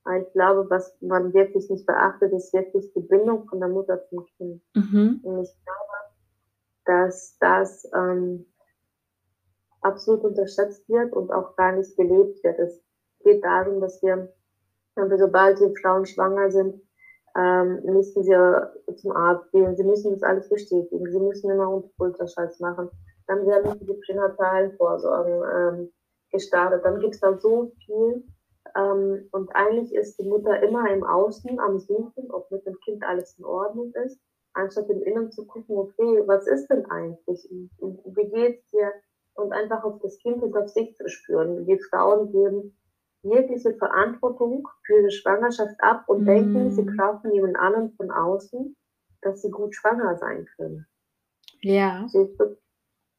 [0.05, 4.03] Aber ich glaube, was man wirklich nicht beachtet, ist wirklich die Bindung von der Mutter
[4.05, 4.61] zum Kind.
[4.75, 5.19] Mhm.
[5.23, 5.93] Und ich glaube,
[6.85, 8.45] dass das ähm,
[9.83, 12.59] absolut unterschätzt wird und auch gar nicht gelebt wird.
[12.59, 12.81] Es
[13.23, 14.33] geht darum, dass wir,
[14.95, 16.81] sobald die Frauen schwanger sind,
[17.35, 19.75] ähm, müssen sie zum Arzt gehen.
[19.75, 21.11] Sie müssen das alles bestätigen.
[21.11, 22.89] Sie müssen immer Ultraschalls machen.
[23.27, 25.93] Dann werden die pränatalen Vorsorgen ähm,
[26.31, 26.85] gestartet.
[26.85, 28.23] Dann gibt es da so viel.
[28.75, 33.03] Ähm, und eigentlich ist die Mutter immer im Außen am Suchen, ob mit dem Kind
[33.03, 34.19] alles in Ordnung ist,
[34.53, 37.47] anstatt im Inneren zu gucken, okay, was ist denn eigentlich?
[37.49, 38.91] Wie geht's dir?
[39.35, 41.65] Und einfach auf das Kind und auf sich zu spüren.
[41.65, 42.77] Die Frauen geben
[43.23, 46.25] jegliche Verantwortung für die Schwangerschaft ab und mm.
[46.25, 48.75] denken, sie brauchen jemand anderen von außen,
[49.21, 50.85] dass sie gut schwanger sein können.
[51.61, 52.05] Ja.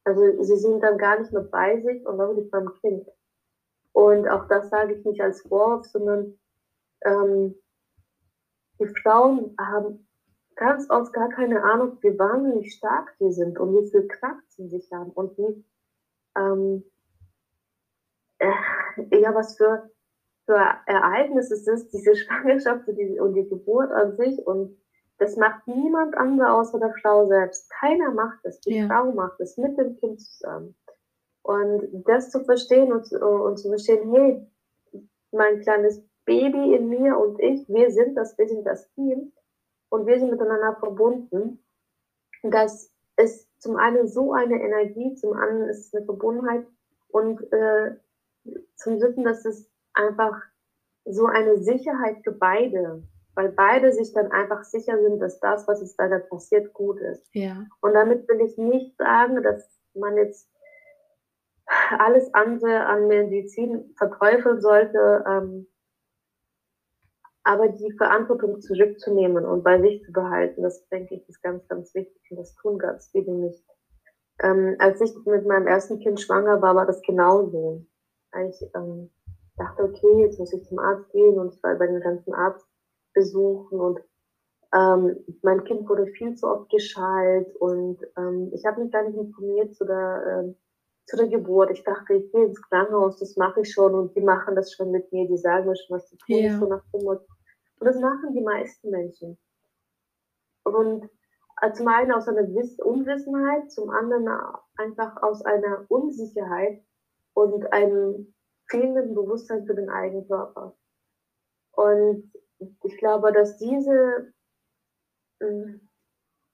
[0.03, 3.07] also sie sind dann gar nicht mehr bei sich und auch nicht beim Kind.
[3.93, 6.37] Und auch das sage ich nicht als Vorwurf, sondern
[7.03, 7.55] ähm,
[8.79, 10.07] die Frauen haben
[10.55, 14.67] ganz oft gar keine Ahnung, wie wahnsinnig stark sie sind und wie viel Kraft sie
[14.67, 15.63] sich haben und wie
[16.37, 16.83] ähm,
[18.39, 19.89] äh, ja, was für,
[20.45, 24.45] für Ereignisse es ist, diese Schwangerschaft und die, und die Geburt an sich.
[24.45, 24.77] Und
[25.17, 27.69] das macht niemand anderer außer der Frau selbst.
[27.69, 28.59] Keiner macht es.
[28.61, 28.87] Die ja.
[28.87, 30.75] Frau macht es mit dem Kind zusammen.
[31.41, 34.47] Und das zu verstehen und, und zu verstehen, hey,
[35.31, 39.31] mein kleines Baby in mir und ich, wir sind das, wir sind das Team
[39.89, 41.63] und wir sind miteinander verbunden.
[42.41, 46.67] Das ist zum einen so eine Energie, zum anderen ist es eine Verbundenheit
[47.07, 47.95] und äh,
[48.75, 50.39] zum dritten, dass es einfach
[51.03, 53.01] so eine Sicherheit für beide,
[53.33, 57.27] weil beide sich dann einfach sicher sind, dass das, was jetzt da passiert, gut ist.
[57.33, 57.65] Ja.
[57.81, 60.47] Und damit will ich nicht sagen, dass man jetzt
[61.97, 65.25] alles andere an Medizin verteufeln sollte.
[65.27, 65.65] Ähm,
[67.45, 71.93] aber die Verantwortung zurückzunehmen und bei sich zu behalten, das denke ich, ist ganz, ganz
[71.93, 73.63] wichtig und das tun ganz viele nicht.
[74.41, 77.85] Ähm, als ich mit meinem ersten Kind schwanger war, war das genauso.
[78.49, 79.11] Ich ähm,
[79.57, 83.79] dachte, okay, jetzt muss ich zum Arzt gehen und ich war bei den ganzen Arztbesuchen
[83.79, 83.99] und
[84.73, 89.17] ähm, mein Kind wurde viel zu oft geschalt und ähm, ich habe mich gar nicht
[89.17, 90.53] informiert zu der, äh,
[91.05, 91.69] zu der Geburt.
[91.71, 94.89] Ich dachte, ich gehe ins Krankenhaus, das mache ich schon und die machen das schon
[94.89, 97.34] mit mir, die sagen mir schon, was zu tun ist, so nach dem Motto.
[97.79, 99.37] Und das machen die meisten Menschen.
[100.63, 101.09] Und
[101.61, 102.47] äh, zum einen aus einer
[102.83, 104.27] Unwissenheit, zum anderen
[104.77, 106.83] einfach aus einer Unsicherheit
[107.33, 108.33] und einem
[108.67, 110.75] fehlenden Bewusstsein für den eigenen Körper.
[111.71, 112.31] Und
[112.83, 114.33] ich glaube, dass diese,
[115.41, 115.87] hm,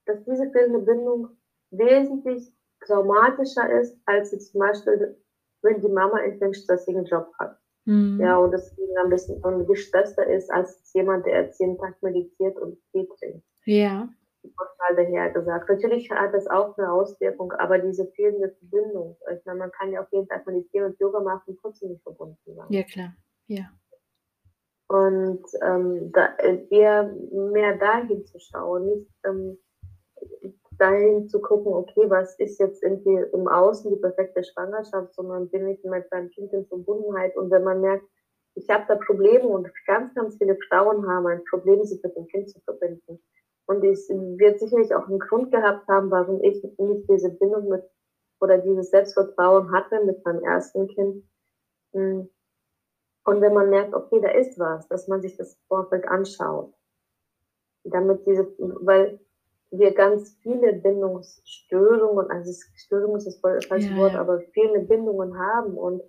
[0.05, 1.37] dass diese fehlende Bindung
[1.69, 5.21] wesentlich traumatischer ist, als jetzt zum Beispiel,
[5.61, 7.60] wenn die Mama einen stressigen Job hat.
[7.85, 8.19] Mhm.
[8.19, 12.77] Ja, und deswegen ein bisschen gestresster ist als jemand, der jetzt jeden Tag meditiert und
[12.91, 13.43] Tee trinkt.
[13.65, 14.09] Ja.
[14.43, 15.69] Total daher gesagt.
[15.69, 19.17] Natürlich hat das auch eine Auswirkung, aber diese fehlende Verbindung.
[19.35, 22.03] Ich meine, man kann ja auch jeden Tag meditieren und Yoga machen und trotzdem nicht
[22.03, 22.65] verbunden sein.
[22.69, 23.15] Ja, klar.
[23.47, 23.69] Ja.
[24.87, 26.35] Und ähm, da,
[26.69, 29.57] eher mehr dahin zu schauen, nicht ähm,
[30.77, 35.67] dahin zu gucken, okay, was ist jetzt irgendwie im Außen die perfekte Schwangerschaft, sondern bin
[35.67, 38.05] ich mit meinem Kind in Verbundenheit und wenn man merkt,
[38.55, 42.27] ich habe da Probleme und ganz, ganz viele Frauen haben ein Problem, sich mit dem
[42.27, 43.21] Kind zu verbinden.
[43.65, 47.83] Und es wird sicherlich auch einen Grund gehabt haben, warum ich nicht diese Bindung mit
[48.41, 51.23] oder dieses Selbstvertrauen hatte mit meinem ersten Kind.
[51.93, 52.29] Hm.
[53.23, 56.73] Und wenn man merkt, okay, da ist was, dass man sich das Vorfeld anschaut.
[57.83, 59.19] Damit diese, weil
[59.71, 64.21] wir ganz viele Bindungsstörungen, also Störung ist das falsche ja, Wort, ja.
[64.21, 66.01] aber viele Bindungen haben und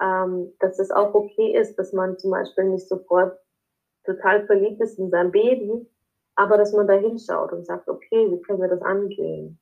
[0.00, 3.38] ähm, dass es auch okay ist, dass man zum Beispiel nicht sofort
[4.04, 5.86] total verliebt ist in sein Baby,
[6.36, 9.58] aber dass man da hinschaut und sagt, okay, wie können wir das angehen?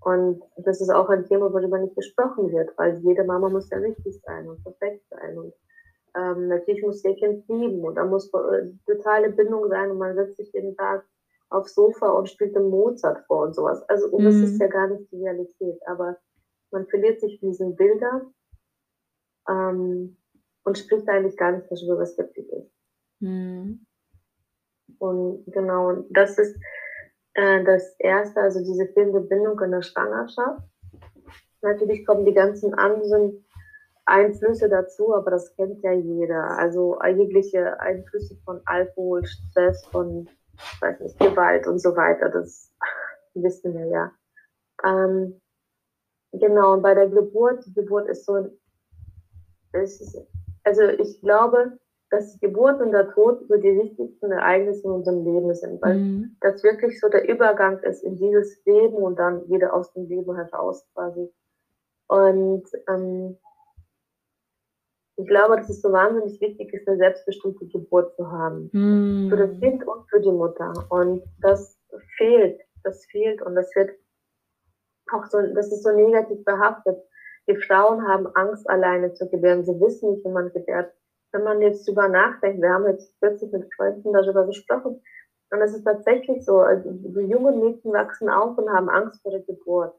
[0.00, 3.78] Und das ist auch ein Thema, worüber nicht gesprochen wird, weil jede Mama muss ja
[3.78, 5.38] richtig sein und perfekt sein.
[5.38, 5.54] Und
[6.16, 10.16] ähm, natürlich muss ihr Kind lieben und da muss äh, totale Bindung sein und man
[10.16, 11.04] setzt sich jeden Tag
[11.52, 13.82] aufs Sofa und spielt den Mozart vor und sowas.
[13.88, 14.60] Also, und das ist mhm.
[14.60, 16.16] ja gar nicht die Realität, aber
[16.70, 18.34] man verliert sich in diesen Bildern
[19.48, 20.16] ähm,
[20.64, 22.70] und spricht eigentlich gar nicht darüber, was wirklich ist.
[23.20, 23.86] Mhm.
[24.98, 26.56] Und genau, das ist
[27.34, 30.62] äh, das Erste, also diese fehlende Bindung in der Schwangerschaft.
[31.62, 33.44] Natürlich kommen die ganzen anderen
[34.04, 36.58] Einflüsse dazu, aber das kennt ja jeder.
[36.58, 40.28] Also jegliche Einflüsse von Alkohol, Stress, von
[40.80, 42.72] weiß nicht, Gewalt und so weiter, das
[43.34, 44.12] wissen wir ja.
[44.84, 45.40] Ähm,
[46.32, 48.48] genau, und bei der Geburt, die Geburt ist so,
[49.72, 50.18] ist,
[50.64, 51.78] also ich glaube,
[52.12, 55.96] dass die Geburt und der Tod so die wichtigsten Ereignisse in unserem Leben sind, weil
[55.96, 56.36] mhm.
[56.40, 60.36] das wirklich so der Übergang ist in dieses Leben und dann wieder aus dem Leben
[60.36, 61.32] heraus quasi.
[62.08, 63.38] Und ähm,
[65.22, 68.68] ich glaube, dass es so wahnsinnig wichtig ist, eine selbstbestimmte Geburt zu haben.
[68.72, 69.30] Mm.
[69.30, 70.72] Für das Kind und für die Mutter.
[70.90, 71.78] Und das
[72.16, 72.60] fehlt.
[72.82, 73.90] Das fehlt und das wird
[75.12, 76.98] auch so, das ist so negativ behaftet.
[77.48, 79.64] Die Frauen haben Angst, alleine zu gebären.
[79.64, 80.92] Sie wissen nicht, wie man gebärt.
[81.30, 85.00] Wenn man jetzt drüber nachdenkt, wir haben jetzt kürzlich mit Freunden darüber gesprochen,
[85.52, 89.32] und es ist tatsächlich so, also die jungen Mädchen wachsen auf und haben Angst vor
[89.32, 89.94] der Geburt.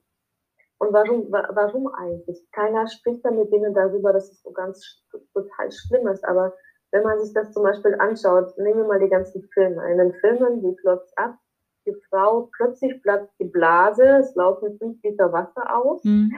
[0.83, 2.45] Und warum, warum eigentlich?
[2.51, 5.01] Keiner spricht dann mit denen darüber, dass es so ganz
[5.33, 6.25] total schlimm ist.
[6.25, 6.53] Aber
[6.91, 9.89] wenn man sich das zum Beispiel anschaut, nehmen wir mal die ganzen Filme.
[9.89, 11.37] In den Filmen, wie flotzt ab?
[11.85, 16.03] Die Frau, plötzlich platzt die Blase, es laufen fünf Liter Wasser aus.
[16.03, 16.31] Mhm.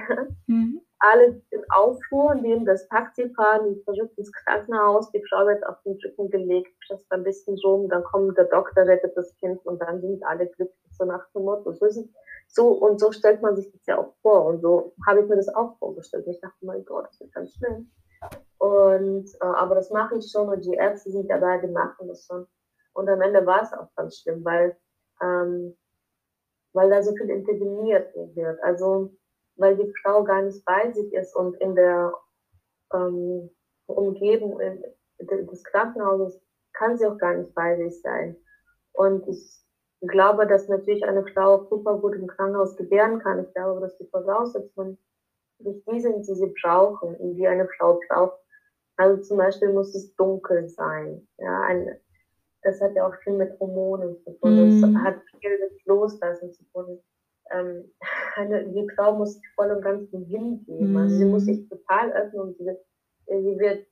[1.12, 5.98] Alle in Aufruhr, nehmen das Taxi fahren, die ins Krankenhaus, die Frau wird auf den
[6.04, 10.02] Rücken gelegt, presst ein bisschen rum, dann kommt der Doktor, rettet das Kind und dann
[10.02, 11.74] sind alle glücklich, so nach dem Motto.
[11.74, 12.10] So ist
[12.48, 15.36] so und so stellt man sich das ja auch vor und so habe ich mir
[15.36, 16.26] das auch vorgestellt.
[16.28, 17.92] Ich dachte, mein Gott, das wird ganz schlimm.
[18.58, 22.26] Und äh, aber das mache ich schon und die Ärzte sind dabei, die machen das
[22.26, 22.48] schon.
[22.94, 24.76] Und am Ende war es auch ganz schlimm, weil
[25.22, 25.76] ähm,
[26.74, 28.62] weil da so viel interveniert wird.
[28.64, 29.16] Also
[29.56, 32.14] weil die Frau gar nicht bei sich ist und in der
[32.94, 33.50] ähm,
[33.88, 34.84] Umgebung in,
[35.20, 36.42] des Krankenhauses
[36.74, 38.36] kann sie auch gar nicht bei sich sein.
[38.94, 39.66] Und ich
[40.02, 43.44] glaube, dass natürlich eine Frau super gut im Krankenhaus gebären kann.
[43.46, 44.98] Ich glaube, dass die Voraussetzungen
[45.60, 48.40] nicht die sind, die sie brauchen, die eine Frau braucht.
[48.98, 51.28] Also zum Beispiel muss es dunkel sein.
[51.38, 51.98] Ja, ein,
[52.62, 54.82] das hat ja auch viel mit Hormonen zu tun.
[54.82, 55.04] Das mm.
[55.04, 57.00] hat viel mit Loslassen zu tun.
[57.52, 57.92] Ähm,
[58.74, 60.94] die Frau muss voll und ganz hingeben.
[60.94, 60.98] Mm.
[60.98, 62.80] Also sie muss sich total öffnen und sie wird,
[63.28, 63.88] sie wird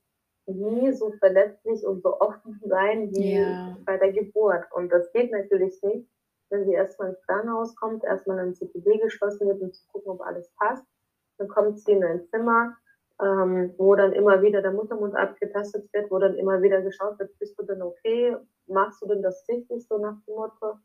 [0.46, 3.76] nie so verletzlich und so offen sein wie ja.
[3.84, 4.64] bei der Geburt.
[4.72, 6.08] Und das geht natürlich nicht,
[6.50, 10.12] wenn sie erstmal ins Krankenhaus kommt, erstmal in ein CPD geschlossen wird, um zu gucken,
[10.12, 10.84] ob alles passt.
[11.38, 12.76] Dann kommt sie in ein Zimmer,
[13.20, 17.36] ähm, wo dann immer wieder der Muttermund abgetastet wird, wo dann immer wieder geschaut wird,
[17.38, 18.36] bist du denn okay?
[18.66, 20.78] Machst du denn das richtig so nach dem Motto?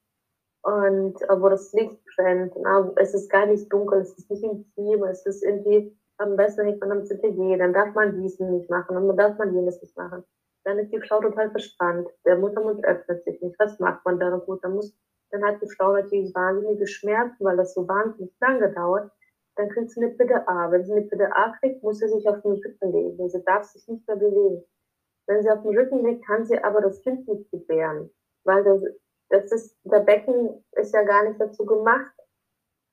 [0.62, 2.54] Und wo das Licht brennt.
[2.58, 6.66] Na, es ist gar nicht dunkel, es ist nicht intim, es ist irgendwie am besten
[6.66, 9.82] hängt man am CTG, dann darf man dies nicht machen und dann darf man jenes
[9.82, 10.24] nicht machen.
[10.66, 12.10] Dann ist die Frau total verspannt.
[12.26, 13.58] Der Muttermund öffnet sich nicht.
[13.58, 14.62] Was macht man da gut?
[14.64, 14.94] Dann, muss,
[15.32, 19.10] dann hat die Frau natürlich wahnsinnige Schmerzen, weil das so wahnsinnig lange dauert.
[19.56, 20.72] Dann kriegt sie eine PDA.
[20.72, 23.30] Wenn sie eine PDA kriegt, muss sie sich auf den Rücken legen.
[23.30, 24.64] Sie darf sich nicht mehr bewegen.
[25.28, 28.10] Wenn sie auf den Rücken liegt, kann sie aber das Kind nicht gebären.
[28.44, 28.82] Weil das,
[29.30, 32.12] das ist, der Becken ist ja gar nicht dazu gemacht,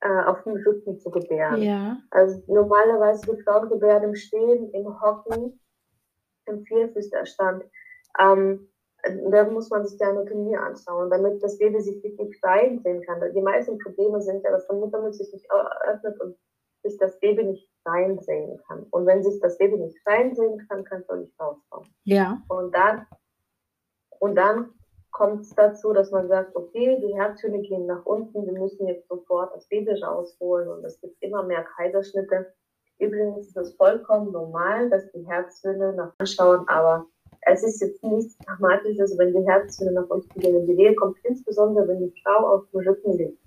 [0.01, 1.62] äh, auf dem Rücken zu gebären.
[1.62, 1.99] Ja.
[2.11, 5.59] Also normalerweise die Frauen gebären im Stehen, im Hocken,
[6.46, 7.64] im Vierfüßlerstand.
[8.20, 8.68] Ähm,
[9.31, 13.20] da muss man sich die Anatomie anschauen, damit das Baby sich wirklich frei sehen kann.
[13.33, 15.46] Die meisten Probleme sind ja, dass der Muttermund sich nicht
[15.87, 16.37] öffnet und
[16.83, 18.85] sich das Baby nicht reinsehen kann.
[18.90, 21.88] Und wenn sich das Baby nicht reinsehen kann, kann es auch nicht rauskommen.
[22.05, 22.42] Ja.
[22.49, 23.07] Und dann,
[24.18, 24.75] und dann
[25.16, 29.09] kommt es dazu, dass man sagt, okay, die Herztöne gehen nach unten, wir müssen jetzt
[29.09, 32.52] sofort das Baby rausholen und es gibt immer mehr Kaiserschnitte.
[32.98, 37.07] Übrigens ist es vollkommen normal, dass die Herztöne nach anschauen, aber
[37.46, 40.66] es ist jetzt nichts Dramatisches, wenn die Herztöne nach unten gehen.
[40.66, 43.40] Die Wehe kommt insbesondere, wenn die Frau auf dem Rücken liegt,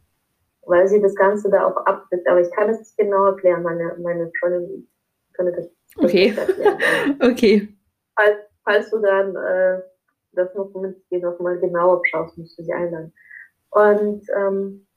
[0.65, 2.27] weil sie das Ganze da auch abdrückt.
[2.27, 4.87] Aber ich kann es nicht genau erklären, meine, meine Freundin
[5.33, 5.69] könnte das
[6.03, 6.33] okay.
[6.35, 6.77] erklären.
[7.31, 7.69] okay.
[8.15, 9.81] Falls, falls du dann äh,
[10.33, 13.13] das noch mit dir noch mal genauer schaust, musst du sie einladen.
[13.71, 14.87] Und ähm,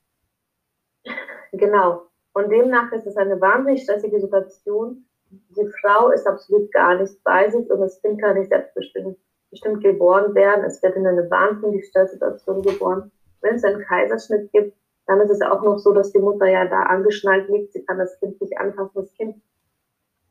[1.53, 2.03] genau.
[2.35, 5.07] Und demnach ist es eine wahnsinnig stressige Situation.
[5.31, 9.19] Die Frau ist absolut gar nicht bei sich und das Kind kann nicht selbstbestimmt
[9.53, 10.65] bestimmt geboren werden.
[10.65, 13.13] Es wird in eine wahnsinnig Stresssituation geboren.
[13.43, 16.67] Wenn es einen Kaiserschnitt gibt, dann ist es auch noch so, dass die Mutter ja
[16.67, 17.73] da angeschnallt liegt.
[17.73, 18.93] Sie kann das Kind nicht anfassen.
[18.95, 19.37] Das Kind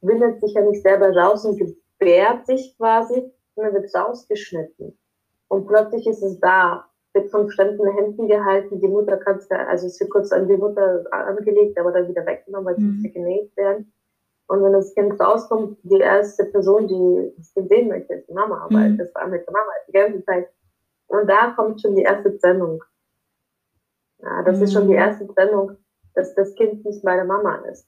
[0.01, 4.97] windet sich ja nicht selber raus und gebärt sich quasi, sondern wird rausgeschnitten.
[5.47, 8.79] Und plötzlich ist es da, wird von fremden Händen gehalten.
[8.79, 12.25] Die Mutter kann es, also es wird kurz an die Mutter angelegt, aber dann wieder
[12.25, 12.99] weggenommen, weil mhm.
[13.01, 13.91] sie genäht werden.
[14.47, 18.33] Und wenn das Kind rauskommt, die erste Person, die das Kind sehen möchte, ist die
[18.33, 18.97] Mama, weil mhm.
[18.97, 20.49] das war mit der Mama die ganze Zeit.
[21.07, 22.83] Und da kommt schon die erste Trennung.
[24.19, 24.63] Ja, das mhm.
[24.63, 24.99] ist schon die mhm.
[24.99, 25.77] erste Trennung,
[26.15, 27.87] dass das Kind nicht bei der Mama ist.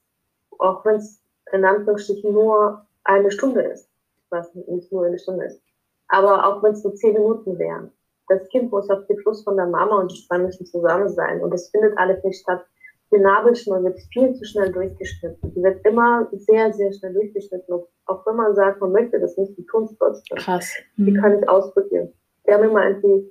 [0.58, 1.22] Auch wenn es
[1.52, 3.88] in Anführungsstrichen nur eine Stunde ist,
[4.34, 5.62] was nicht nur eine Stunde ist.
[6.08, 7.90] Aber auch wenn es nur zehn Minuten wären.
[8.28, 11.42] Das Kind muss auf den Fluss von der Mama und die zwei müssen zusammen sein.
[11.42, 12.64] Und das findet alles nicht statt.
[13.12, 15.54] Die Nabelschnur wird viel zu schnell durchgeschnitten.
[15.54, 17.82] Die wird immer sehr, sehr schnell durchgeschnitten.
[18.06, 20.38] auch wenn man sagt, man möchte das nicht, die tun es trotzdem.
[20.38, 20.72] Krass.
[20.96, 21.06] Mhm.
[21.06, 22.12] Die kann ich ausprobieren.
[22.44, 23.30] Wir haben immer irgendwie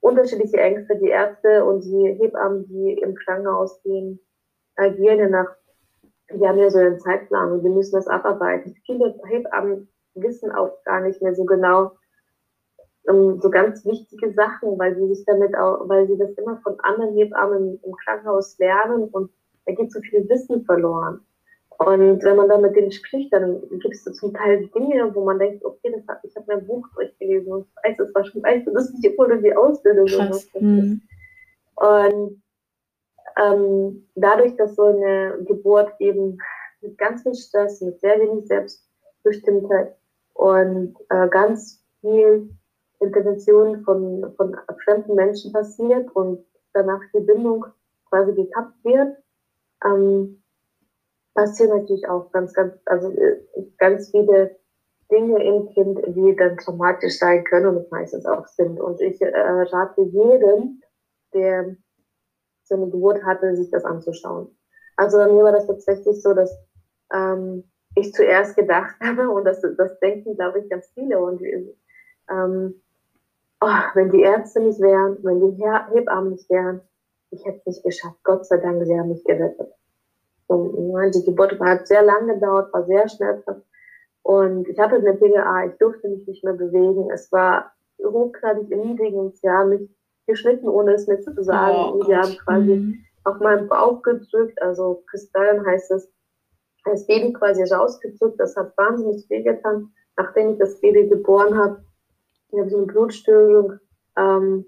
[0.00, 0.96] unterschiedliche Ängste.
[0.96, 4.18] Die Ärzte und die Hebammen, die im Krankenhaus gehen,
[4.76, 5.48] agieren ja nach,
[6.30, 8.74] die haben ja so einen Zeitplan und wir müssen das abarbeiten.
[8.86, 11.92] Viele Hebammen wissen auch gar nicht mehr so genau
[13.04, 16.78] um, so ganz wichtige Sachen, weil sie sich damit auch, weil sie das immer von
[16.80, 19.30] anderen Hebammen im Krankenhaus lernen und
[19.66, 21.20] da geht so viel Wissen verloren.
[21.78, 25.38] Und wenn man dann mit denen spricht, dann gibt es zum Teil Dinge, wo man
[25.38, 28.66] denkt, okay, das ich habe mein Buch durchgelesen und ich weiß, das war schon, weißt
[28.66, 30.48] du, das ist obwohl du die Ausbildung Krass.
[30.60, 31.02] Mhm.
[31.74, 32.42] Und
[33.42, 36.38] ähm, dadurch, dass so eine Geburt eben
[36.82, 39.96] mit ganz viel Stress, mit sehr wenig Selbstbestimmtheit
[40.34, 42.50] und äh, ganz viel
[43.00, 47.66] Intervention von, von fremden Menschen passiert und danach die Bindung
[48.08, 49.16] quasi gekappt wird,
[49.84, 50.42] ähm,
[51.34, 53.40] passieren natürlich auch ganz, ganz, also äh,
[53.78, 54.56] ganz viele
[55.10, 58.80] Dinge im Kind, die dann traumatisch sein können und meistens auch sind.
[58.80, 60.80] Und ich äh, rate jedem,
[61.34, 61.76] der
[62.64, 64.56] so eine Geburt hatte, sich das anzuschauen.
[64.96, 66.56] Also bei mir war das tatsächlich so, dass
[67.12, 67.64] ähm,
[67.94, 71.42] ich zuerst gedacht habe, und das, das denken, glaube ich, ganz viele, und
[72.30, 72.74] ähm,
[73.60, 76.80] oh, wenn die Ärzte nicht wären, wenn die Hebammen nicht wären,
[77.30, 78.18] ich hätte es nicht geschafft.
[78.24, 79.72] Gott sei Dank, sie haben mich gerettet.
[80.46, 83.62] Und, die Geburt hat sehr lange gedauert, war sehr schmerzhaft.
[84.22, 87.10] Und ich hatte eine PDA, ich durfte mich nicht mehr bewegen.
[87.10, 89.36] Es war hochgradig erniedrigend.
[89.38, 89.90] Sie haben mich
[90.26, 91.76] geschnitten, ohne es mir zu sagen.
[91.76, 93.04] Oh, und sie haben quasi mhm.
[93.24, 96.08] auf meinen Bauch gedrückt, also Kristallen heißt es,
[96.84, 98.38] das Baby quasi rausgedrückt.
[98.38, 99.92] Das hat wahnsinnig wehgetan.
[100.16, 101.84] Nachdem ich das Baby geboren habe,
[102.50, 103.78] ich habe so eine Blutstörung,
[104.16, 104.64] ähm,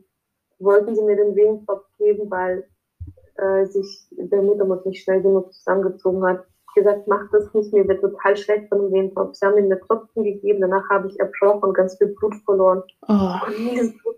[0.59, 2.66] wollten sie mir den Wehenkopf geben, weil
[3.37, 6.44] äh, sich der Muttermund nicht schnell genug zusammengezogen hat.
[6.68, 9.35] Ich gesagt, mach das nicht, mir wird total schlecht von dem Wehenkopf.
[9.35, 12.83] Sie haben mir eine Tropfen gegeben, danach habe ich erbrochen und ganz viel Blut verloren.
[13.07, 13.35] Oh.
[13.46, 14.16] Blut,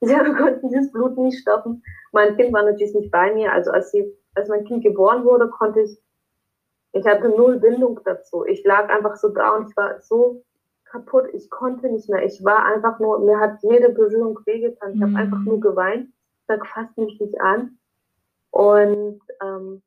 [0.00, 1.82] sie konnten dieses Blut nicht stoppen.
[2.12, 5.48] Mein Kind war natürlich nicht bei mir, also als, sie, als mein Kind geboren wurde,
[5.48, 5.98] konnte ich
[6.98, 8.44] ich hatte null Bindung dazu.
[8.46, 10.42] Ich lag einfach so da und ich war so
[10.84, 11.26] kaputt.
[11.32, 12.24] Ich konnte nicht mehr.
[12.24, 14.94] Ich war einfach nur, mir hat jede Berührung wehgetan.
[14.94, 15.16] Ich mhm.
[15.16, 16.10] habe einfach nur geweint.
[16.46, 17.78] Sag, fass mich nicht an.
[18.50, 19.82] Und ähm,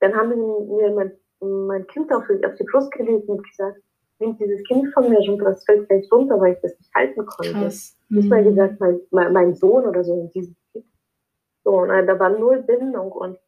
[0.00, 3.80] dann haben sie mir mein, mein Kind auf, auf die Brust gelegt und gesagt,
[4.18, 7.26] nimm dieses Kind von mir runter, das fällt gleich runter, weil ich das nicht halten
[7.26, 7.52] konnte.
[7.52, 7.96] Krass.
[8.08, 8.48] Nicht mal mhm.
[8.48, 10.86] gesagt, mein, mein, Sohn oder so, in diesem Kind.
[11.64, 13.12] So, und äh, da war null Bindung.
[13.12, 13.38] Und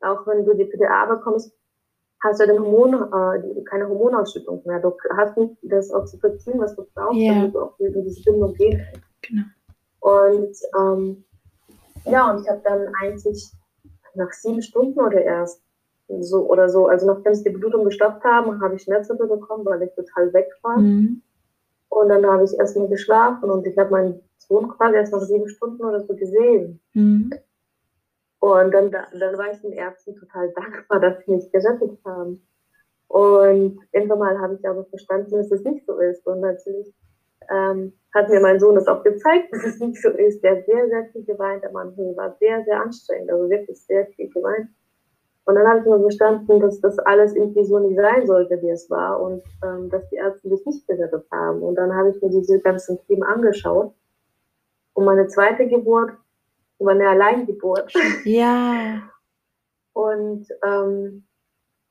[0.00, 1.55] auch wenn du die PDA bekommst,
[2.22, 4.80] hast du den Hormon, äh, keine Hormonausschüttung mehr.
[4.80, 7.34] Du hast nicht das Oxytocin, was du brauchst, yeah.
[7.34, 9.06] damit du auch in diese Bindung gehen kannst.
[9.22, 9.42] Genau.
[10.00, 11.24] Und ähm,
[12.04, 13.50] ja, und ich habe dann eigentlich
[14.14, 15.62] nach sieben Stunden oder erst
[16.20, 19.82] so oder so, also nachdem sie die Blutung gestoppt haben, habe ich Schmerzmittel bekommen, weil
[19.82, 20.78] ich total weg war.
[20.78, 21.22] Mhm.
[21.88, 25.48] Und dann habe ich erstmal geschlafen und ich habe meinen Sohn quasi erst nach sieben
[25.48, 26.80] Stunden oder so gesehen.
[26.94, 27.30] Mhm.
[28.54, 32.46] Und dann, dann war ich den Ärzten total dankbar, dass sie mich gerettet haben.
[33.08, 36.26] Und irgendwann mal habe ich aber verstanden, dass es nicht so ist.
[36.26, 36.92] Und natürlich
[37.50, 40.42] ähm, hat mir mein Sohn das auch gezeigt, dass es nicht so ist.
[40.42, 44.06] Der hat sehr, sehr viel geweint am Anfang, war sehr, sehr anstrengend, also wirklich sehr
[44.08, 44.68] viel geweint.
[45.44, 48.70] Und dann habe ich mir verstanden, dass das alles irgendwie so nicht sein sollte, wie
[48.70, 51.62] es war und ähm, dass die Ärzte das nicht gerettet haben.
[51.62, 53.94] Und dann habe ich mir diese ganzen Themen angeschaut.
[54.94, 56.10] Und meine zweite Geburt
[56.84, 57.92] war eine Alleingeburt.
[58.24, 59.02] Ja.
[59.92, 61.26] Und ähm,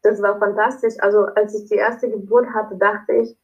[0.03, 0.93] das war fantastisch.
[0.99, 3.36] Also als ich die erste Geburt hatte, dachte ich,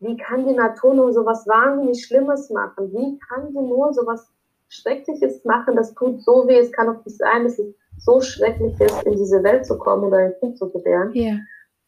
[0.00, 2.92] wie kann die Natur nur so was wahnsinnig Schlimmes machen?
[2.92, 4.30] Wie kann sie nur so was
[4.68, 5.76] Schreckliches machen?
[5.76, 6.58] Das tut so weh.
[6.58, 10.04] Es kann doch nicht sein, dass es so schrecklich ist, in diese Welt zu kommen
[10.04, 11.12] oder ein Kind zu gebären.
[11.14, 11.36] Ja.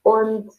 [0.03, 0.51] Und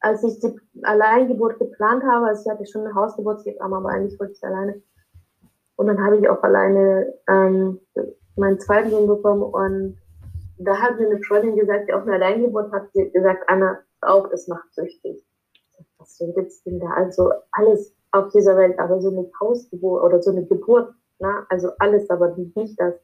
[0.00, 4.32] als ich die Alleingeburt geplant habe, also ich hatte schon eine Hausgeburtshebamme, aber eigentlich wollte
[4.32, 4.80] ich alleine.
[5.80, 7.80] Und dann habe ich auch alleine ähm,
[8.36, 9.96] meinen zweiten Sohn bekommen und
[10.58, 14.28] da hat mir eine Freundin gesagt, die auch eine Alleingeburt hat, sie gesagt, Anna, auch,
[14.28, 15.24] das macht süchtig.
[15.96, 16.88] Was für ein Witz denn da?
[16.88, 21.70] Also alles auf dieser Welt, aber so eine Hausgeburt oder so eine Geburt, na, also
[21.78, 22.96] alles, aber nicht das.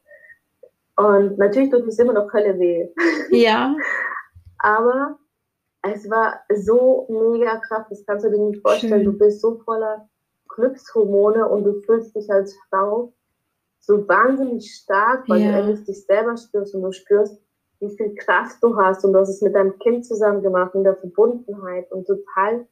[0.96, 2.90] Und natürlich tut es immer noch Hölle weh.
[3.30, 3.74] Ja.
[4.58, 5.16] aber
[5.80, 9.02] es war so mega krass, das kannst du dir nicht vorstellen.
[9.02, 9.12] Schön.
[9.12, 10.06] Du bist so voller
[10.57, 13.12] Glückshormone und du fühlst dich als Frau
[13.80, 15.52] so wahnsinnig stark, weil ja.
[15.52, 17.40] du endlich dich selber spürst und du spürst,
[17.78, 20.82] wie viel Kraft du hast und du hast es mit deinem Kind zusammen gemacht in
[20.82, 22.66] der Verbundenheit und total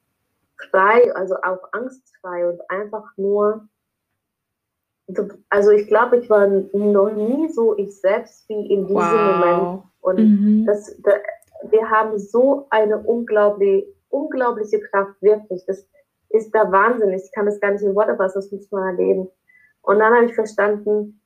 [0.70, 3.68] frei, also auch angstfrei und einfach nur,
[5.50, 9.36] also ich glaube, ich war noch nie so ich selbst wie in diesem wow.
[9.36, 10.66] Moment und mhm.
[10.66, 11.12] das, da,
[11.70, 15.86] wir haben so eine unglaubliche, unglaubliche Kraft, wirklich, das
[16.34, 19.28] ist der Wahnsinn, ich kann das gar nicht in Worte fassen, das muss man erleben
[19.84, 21.20] und dann habe ich verstanden,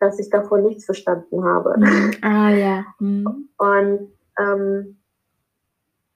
[0.00, 1.76] dass ich davon nichts verstanden habe.
[1.78, 2.10] Mhm.
[2.22, 2.84] Ah ja.
[2.98, 3.48] Mhm.
[3.58, 4.96] Und, ähm,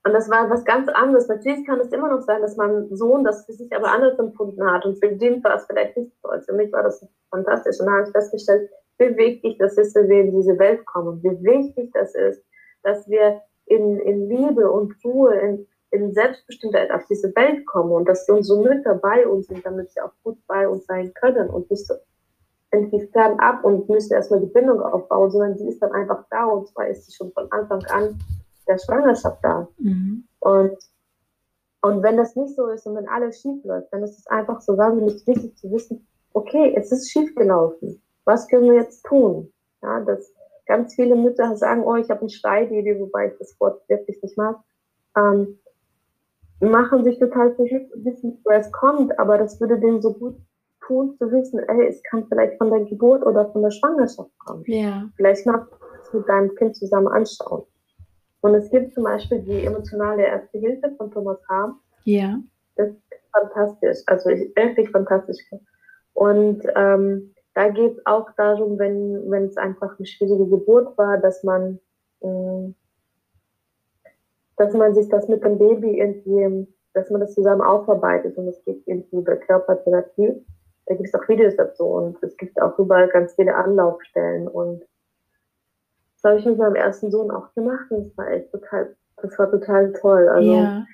[0.05, 1.29] und das war was ganz anderes.
[1.29, 4.65] Natürlich kann es immer noch sein, dass mein Sohn das für sich aber anders empfunden
[4.65, 4.85] hat.
[4.87, 6.31] Und für ihn war es vielleicht nicht so.
[6.45, 7.79] Für mich war das fantastisch.
[7.81, 11.23] Und dann habe ich festgestellt, wie wichtig das ist, wenn wir in diese Welt kommen.
[11.23, 12.43] Wie wichtig das ist,
[12.83, 18.09] dass wir in, in Liebe und Ruhe, in, in Selbstbestimmtheit auf diese Welt kommen und
[18.09, 21.71] dass unsere Mütter bei uns sind, damit sie auch gut bei uns sein können und
[21.71, 21.95] nicht so
[22.73, 26.69] irgendwie fernab und müssen erstmal die Bindung aufbauen, sondern sie ist dann einfach da und
[26.69, 28.19] zwar ist sie schon von Anfang an
[28.67, 29.69] der Schwangerschaft da.
[29.79, 30.25] Mhm.
[30.41, 30.77] Und,
[31.83, 34.61] und wenn das nicht so ist und wenn alles schief läuft, dann ist es einfach
[34.61, 38.03] so wahnsinnig wichtig zu wissen, okay, es ist schief gelaufen.
[38.25, 39.53] Was können wir jetzt tun?
[39.83, 40.33] Ja, dass
[40.67, 44.37] ganz viele Mütter sagen, oh, ich habe ein Streitidee, wobei ich das Wort wirklich nicht
[44.37, 44.57] mag.
[45.17, 45.59] Ähm,
[46.61, 50.37] machen sich total wissen, woher es kommt, aber das würde denen so gut
[50.87, 54.63] tun, zu wissen, ey, es kann vielleicht von der Geburt oder von der Schwangerschaft kommen.
[54.67, 55.09] Ja.
[55.17, 55.67] Vielleicht mal
[56.13, 57.65] mit deinem Kind zusammen anschauen.
[58.41, 61.75] Und es gibt zum Beispiel die emotionale Erste Hilfe von Thomas Hahn.
[62.05, 62.39] Ja.
[62.77, 63.03] Das ist
[63.33, 65.39] fantastisch, also wirklich fantastisch.
[66.13, 71.19] Und ähm, da geht es auch darum, wenn, wenn es einfach eine schwierige Geburt war,
[71.19, 71.81] dass man,
[72.21, 72.75] mh, ähm,
[74.57, 78.63] dass man sich das mit dem Baby irgendwie, dass man das zusammen aufarbeitet und es
[78.65, 80.45] geht irgendwie über Körpertherapie
[80.87, 84.85] da gibt es auch Videos dazu und es gibt auch überall ganz viele Anlaufstellen und
[86.15, 89.39] das habe ich mit meinem ersten Sohn auch gemacht und das war echt total, das
[89.39, 90.29] war total toll.
[90.29, 90.87] Also ja.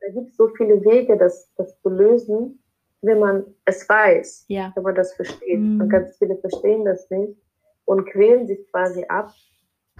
[0.00, 2.62] da gibt es so viele Wege, das, das zu lösen,
[3.02, 4.72] wenn man es weiß, ja.
[4.74, 5.58] wenn man das versteht.
[5.58, 5.80] Mhm.
[5.80, 7.36] Und ganz viele verstehen das nicht
[7.84, 9.32] und quälen sich quasi ab.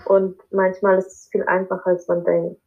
[0.07, 2.61] Und manchmal ist es viel einfacher, als man denkt.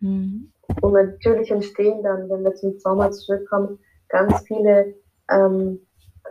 [0.00, 0.52] Mhm.
[0.80, 3.78] Und natürlich entstehen dann, wenn wir zum Sommer zurückkommen,
[4.08, 4.94] ganz viele
[5.30, 5.80] ähm,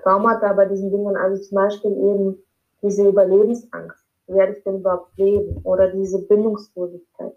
[0.03, 2.37] Traumata bei diesen Dingen, also zum Beispiel eben
[2.81, 4.03] diese Überlebensangst.
[4.27, 5.59] Werde ich denn überhaupt leben?
[5.63, 7.33] Oder diese Bindungslosigkeit.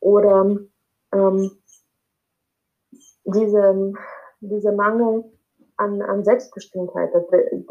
[0.00, 0.58] Oder
[1.12, 1.50] ähm,
[3.24, 3.92] diese,
[4.40, 5.24] diese Mangel
[5.76, 7.14] an, an Selbstbestimmtheit.
[7.14, 7.28] Also,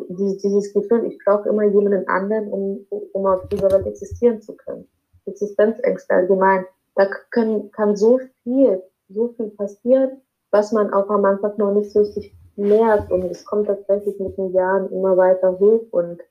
[0.09, 4.87] dieses Gefühl, ich brauche immer jemanden anderen, um, um auf dieser Welt existieren zu können.
[5.25, 6.65] Existenzängste allgemein.
[6.95, 10.21] Da können, kann so viel, so viel passieren,
[10.51, 14.37] was man auch am Anfang noch nicht so richtig merkt und es kommt tatsächlich mit
[14.37, 16.21] den Jahren immer weiter hoch und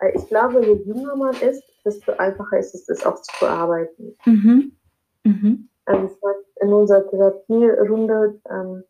[0.00, 4.16] äh, ich glaube, je jünger man ist, desto einfacher ist es, das auch zu bearbeiten.
[4.26, 4.72] Mhm.
[5.24, 5.68] Mhm.
[5.86, 6.16] Also
[6.60, 8.84] in unserer Therapierunde, ähm,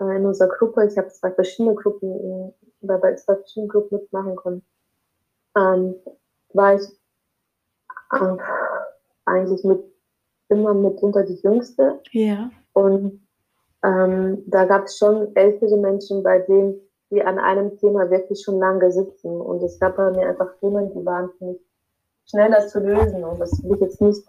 [0.00, 4.62] äh, in unserer Gruppe, ich habe zwei verschiedene Gruppen, bei zwei verschiedenen Gruppen mitmachen können,
[5.56, 5.94] ähm,
[6.52, 6.82] war ich
[8.12, 8.36] äh,
[9.28, 9.80] eigentlich mit
[10.48, 12.00] immer mitunter die Jüngste.
[12.12, 12.50] Ja.
[12.72, 13.20] Und
[13.84, 18.58] ähm, da gab es schon ältere Menschen, bei denen die an einem Thema wirklich schon
[18.58, 19.40] lange sitzen.
[19.40, 21.60] Und es gab bei mir einfach Themen, die waren nicht
[22.26, 23.24] schneller zu lösen.
[23.24, 24.22] Und das will ich jetzt nicht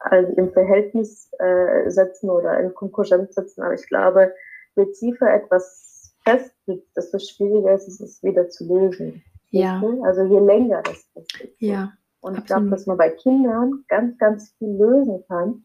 [0.00, 4.32] also im Verhältnis äh, setzen oder in Konkurrenz setzen, aber ich glaube,
[4.76, 9.22] je tiefer etwas festsitzt, desto schwieriger ist es, es wieder zu lösen.
[9.50, 9.82] Ja.
[10.02, 11.48] Also je länger das ist.
[11.58, 11.92] Ja.
[12.26, 15.64] Und ich glaube, dass man bei Kindern ganz, ganz viel lösen kann,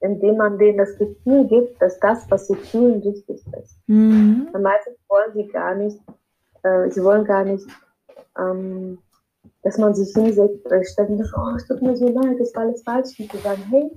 [0.00, 3.78] indem man denen das Gefühl gibt, dass das, was sie fühlen, richtig ist.
[3.86, 4.48] Mhm.
[4.52, 5.98] Und meistens wollen sie gar nicht,
[6.62, 7.66] äh, sie wollen gar nicht,
[8.38, 8.98] ähm,
[9.62, 12.82] dass man sich hinsetzt, äh, ständig, oh, es tut mir so leid, das war alles
[12.82, 13.18] falsch.
[13.18, 13.90] Und sie sagen, hey,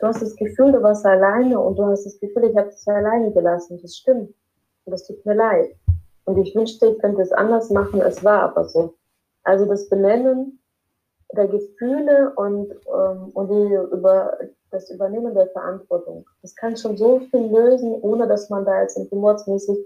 [0.00, 2.88] du hast das Gefühl, du warst alleine und du hast das Gefühl, ich habe dich
[2.88, 3.78] alleine gelassen.
[3.80, 4.34] Das stimmt.
[4.86, 5.76] Und das tut mir leid.
[6.24, 8.94] Und ich wünschte, ich könnte es anders machen, es war aber so.
[9.44, 10.58] Also das Benennen
[11.34, 14.38] der Gefühle und, ähm, und die über
[14.70, 16.26] das Übernehmen der Verantwortung.
[16.42, 19.78] Das kann schon so viel lösen, ohne dass man da jetzt mordsmäßig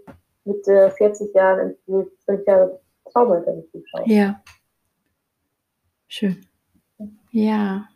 [0.45, 2.81] mit äh, 40 Jahren, 5 Jahre
[3.13, 4.07] Traumata schaut.
[4.07, 4.41] Ja.
[6.07, 6.47] Schön.
[7.31, 7.89] Ja.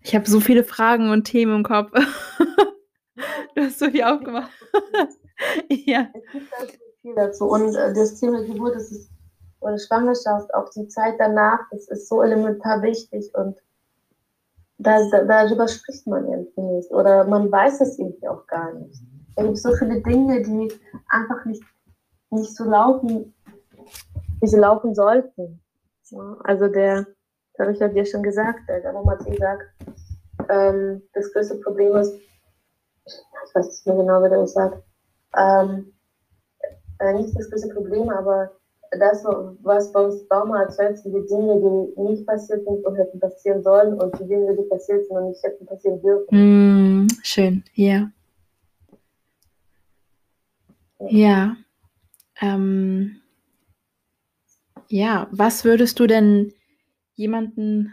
[0.00, 1.90] Ich habe so viele Fragen und Themen im Kopf.
[3.54, 4.50] du hast so viel aufgemacht.
[5.68, 6.08] ja.
[6.14, 7.44] Es gibt da so viel dazu.
[7.46, 9.10] Und äh, das Thema Geburt, das ist,
[9.64, 13.56] oder Schwangerschaft, auch die Zeit danach, das ist so elementar wichtig und
[14.78, 19.00] da, darüber spricht man irgendwie nicht oder man weiß es irgendwie auch gar nicht.
[19.36, 20.72] Es gibt so viele Dinge, die
[21.08, 21.62] einfach nicht,
[22.30, 23.34] nicht so laufen,
[24.40, 25.60] wie sie laufen sollten.
[26.10, 27.06] Ja, also der,
[27.54, 29.64] das habe ich ja dir schon gesagt, der Aromatie sagt,
[30.48, 32.14] ähm, das größte Problem ist,
[33.06, 34.82] ich weiß nicht mehr genau, wie der das sagt,
[35.36, 35.92] ähm,
[36.98, 38.52] äh, nicht das größte Problem, aber
[38.98, 39.24] das,
[39.62, 41.60] was bei uns Bauma erzählt, sind die Dinge,
[41.96, 45.28] die nicht passiert sind und hätten passieren sollen und die Dinge, die passiert sind und
[45.28, 47.04] nicht hätten passieren dürfen.
[47.04, 48.10] Mm, schön, ja.
[51.08, 51.56] Ja.
[52.40, 53.20] Ähm,
[54.88, 56.52] ja, was würdest du denn
[57.14, 57.92] jemanden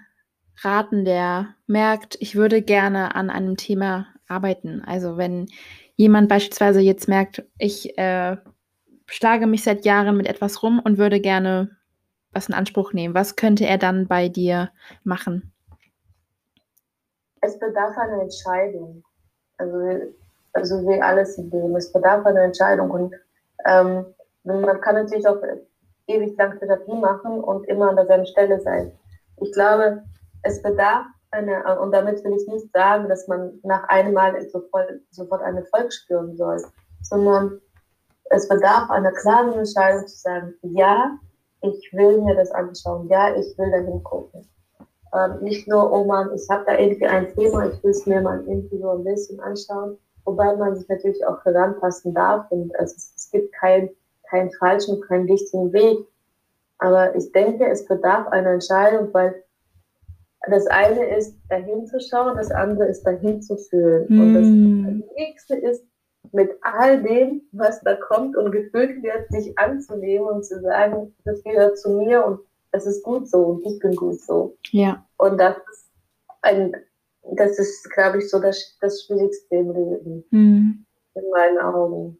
[0.61, 4.81] raten, der merkt, ich würde gerne an einem Thema arbeiten?
[4.85, 5.47] Also wenn
[5.95, 8.37] jemand beispielsweise jetzt merkt, ich äh,
[9.15, 11.69] schlage mich seit Jahren mit etwas rum und würde gerne
[12.31, 13.13] was in Anspruch nehmen.
[13.13, 14.71] Was könnte er dann bei dir
[15.03, 15.51] machen?
[17.41, 19.03] Es bedarf einer Entscheidung.
[19.57, 19.77] Also,
[20.53, 21.75] also wie alles im Leben.
[21.75, 22.89] Es bedarf einer Entscheidung.
[22.89, 23.15] Und
[23.65, 24.05] ähm,
[24.43, 25.41] man kann natürlich auch
[26.07, 28.91] ewig lang Therapie machen und immer an derselben Stelle sein.
[29.41, 30.03] Ich glaube,
[30.43, 34.89] es bedarf eine, und damit will ich nicht sagen, dass man nach einem Mal sofort,
[35.11, 36.61] sofort einen Erfolg spüren soll,
[37.01, 37.59] sondern
[38.31, 41.17] es bedarf einer klaren Entscheidung zu sagen, ja,
[41.61, 44.47] ich will mir das anschauen, ja, ich will da hingucken.
[45.13, 48.21] Ähm, nicht nur, oh man, ich habe da irgendwie ein Thema, ich will es mir
[48.21, 53.13] mal irgendwie so ein bisschen anschauen, wobei man sich natürlich auch heranpassen darf und es,
[53.15, 53.89] es gibt keinen
[54.31, 56.07] kein falschen, keinen richtigen Weg.
[56.79, 59.43] Aber ich denke, es bedarf einer Entscheidung, weil
[60.49, 64.05] das eine ist, dahin zu schauen, das andere ist, dahin zu fühlen.
[64.09, 64.21] Mm.
[64.21, 65.03] Und das hm.
[65.15, 65.85] nächste ist,
[66.33, 71.43] mit all dem, was da kommt und gefühlt wird, sich anzunehmen und zu sagen, das
[71.43, 72.39] gehört zu mir und
[72.71, 74.57] es ist gut so und ich bin gut so.
[74.71, 75.05] Ja.
[75.17, 75.89] Und das ist
[76.41, 76.75] ein,
[77.35, 80.23] das ist, glaube ich, so das, das Schwierigste im Leben.
[80.31, 80.85] Mhm.
[81.13, 82.17] In meinen Augen.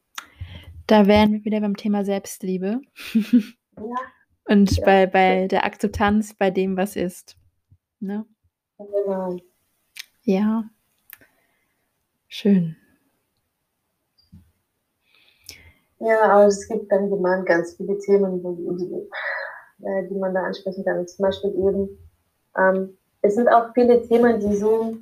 [0.87, 2.81] Da wären wir wieder beim Thema Selbstliebe.
[3.77, 3.95] Ja.
[4.53, 4.85] Und ja.
[4.85, 7.37] bei, bei der Akzeptanz bei dem, was ist.
[7.99, 8.25] Ne?
[8.77, 9.37] Genau.
[10.23, 10.69] Ja.
[12.27, 12.75] Schön.
[16.03, 20.83] Ja, aber es gibt dann gemeint ganz viele Themen, die, äh, die man da ansprechen
[20.83, 21.07] kann.
[21.07, 21.89] Zum Beispiel eben,
[22.57, 24.97] ähm, es sind auch viele Themen, die so,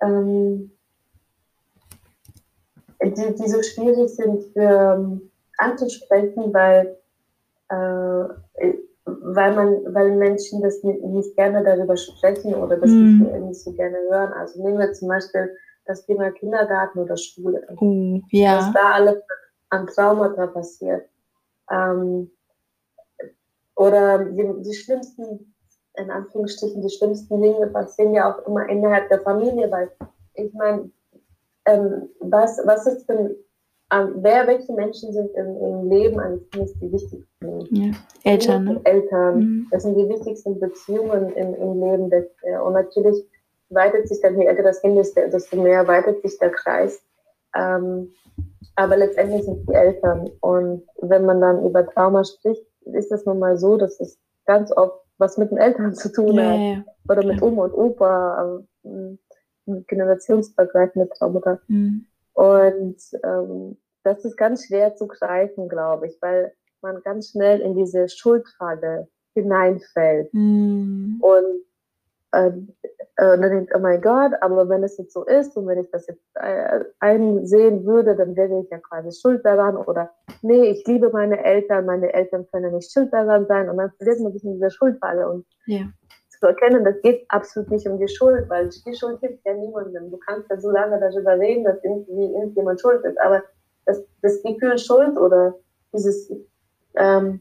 [0.00, 0.70] ähm,
[3.02, 6.96] die, die so schwierig sind für, ähm, anzusprechen, weil,
[7.68, 8.74] äh,
[9.04, 13.72] weil man, weil Menschen das nicht, nicht, gerne darüber sprechen oder das nicht, nicht so
[13.72, 14.32] gerne hören.
[14.32, 15.54] Also nehmen wir zum Beispiel
[15.86, 17.66] das Thema Kindergarten oder Schule.
[17.80, 18.58] Uh, ja.
[18.58, 19.16] Was da alles
[19.70, 21.08] an Traumata passiert.
[21.70, 22.30] Ähm,
[23.76, 25.54] oder die, die, schlimmsten,
[25.96, 29.90] in Anführungsstrichen, die schlimmsten Dinge passieren ja auch immer innerhalb der Familie, weil
[30.34, 30.90] ich meine,
[31.66, 33.34] ähm, was, was ist denn,
[33.92, 37.26] ähm, wer, welche Menschen sind im, im Leben eines Kindes die wichtigsten?
[37.70, 37.92] Ja.
[38.24, 38.80] Eltern, ne?
[38.84, 39.38] Eltern.
[39.38, 39.68] Mhm.
[39.70, 42.10] Das sind die wichtigsten Beziehungen im, im Leben.
[42.10, 42.26] Des,
[42.64, 43.24] und natürlich
[43.74, 47.02] weitet sich dann, je älter das Kind ist, desto mehr weitet sich der Kreis.
[47.54, 48.12] Ähm,
[48.76, 50.30] aber letztendlich sind die Eltern.
[50.40, 54.72] Und wenn man dann über Trauma spricht, ist es nun mal so, dass es ganz
[54.72, 56.58] oft was mit den Eltern zu tun ja, hat.
[56.58, 59.18] Ja, Oder mit Oma und Opa, ähm,
[59.86, 61.60] generationsübergreifende Traumata.
[61.68, 62.06] Mhm.
[62.32, 66.52] Und ähm, das ist ganz schwer zu greifen, glaube ich, weil
[66.82, 70.32] man ganz schnell in diese Schuldfrage hineinfällt.
[70.34, 71.18] Mhm.
[71.20, 71.64] Und
[72.34, 72.74] ähm,
[73.16, 75.78] äh, und dann denkt, oh mein Gott, aber wenn es jetzt so ist und wenn
[75.78, 80.10] ich das jetzt äh, einsehen würde, dann wäre ich ja quasi schuld daran oder
[80.42, 84.20] nee, ich liebe meine Eltern, meine Eltern können nicht schuld daran sein und dann verliert
[84.20, 85.82] man sich in dieser Schuldfalle und ja.
[86.40, 90.10] zu erkennen, das geht absolut nicht um die Schuld, weil die Schuld hilft ja niemandem.
[90.10, 93.44] Du kannst ja so lange darüber reden, dass irgendwie irgendjemand schuld ist, aber
[93.86, 95.54] das, das Gefühl Schuld oder
[95.92, 96.32] dieses,
[96.96, 97.40] ähm,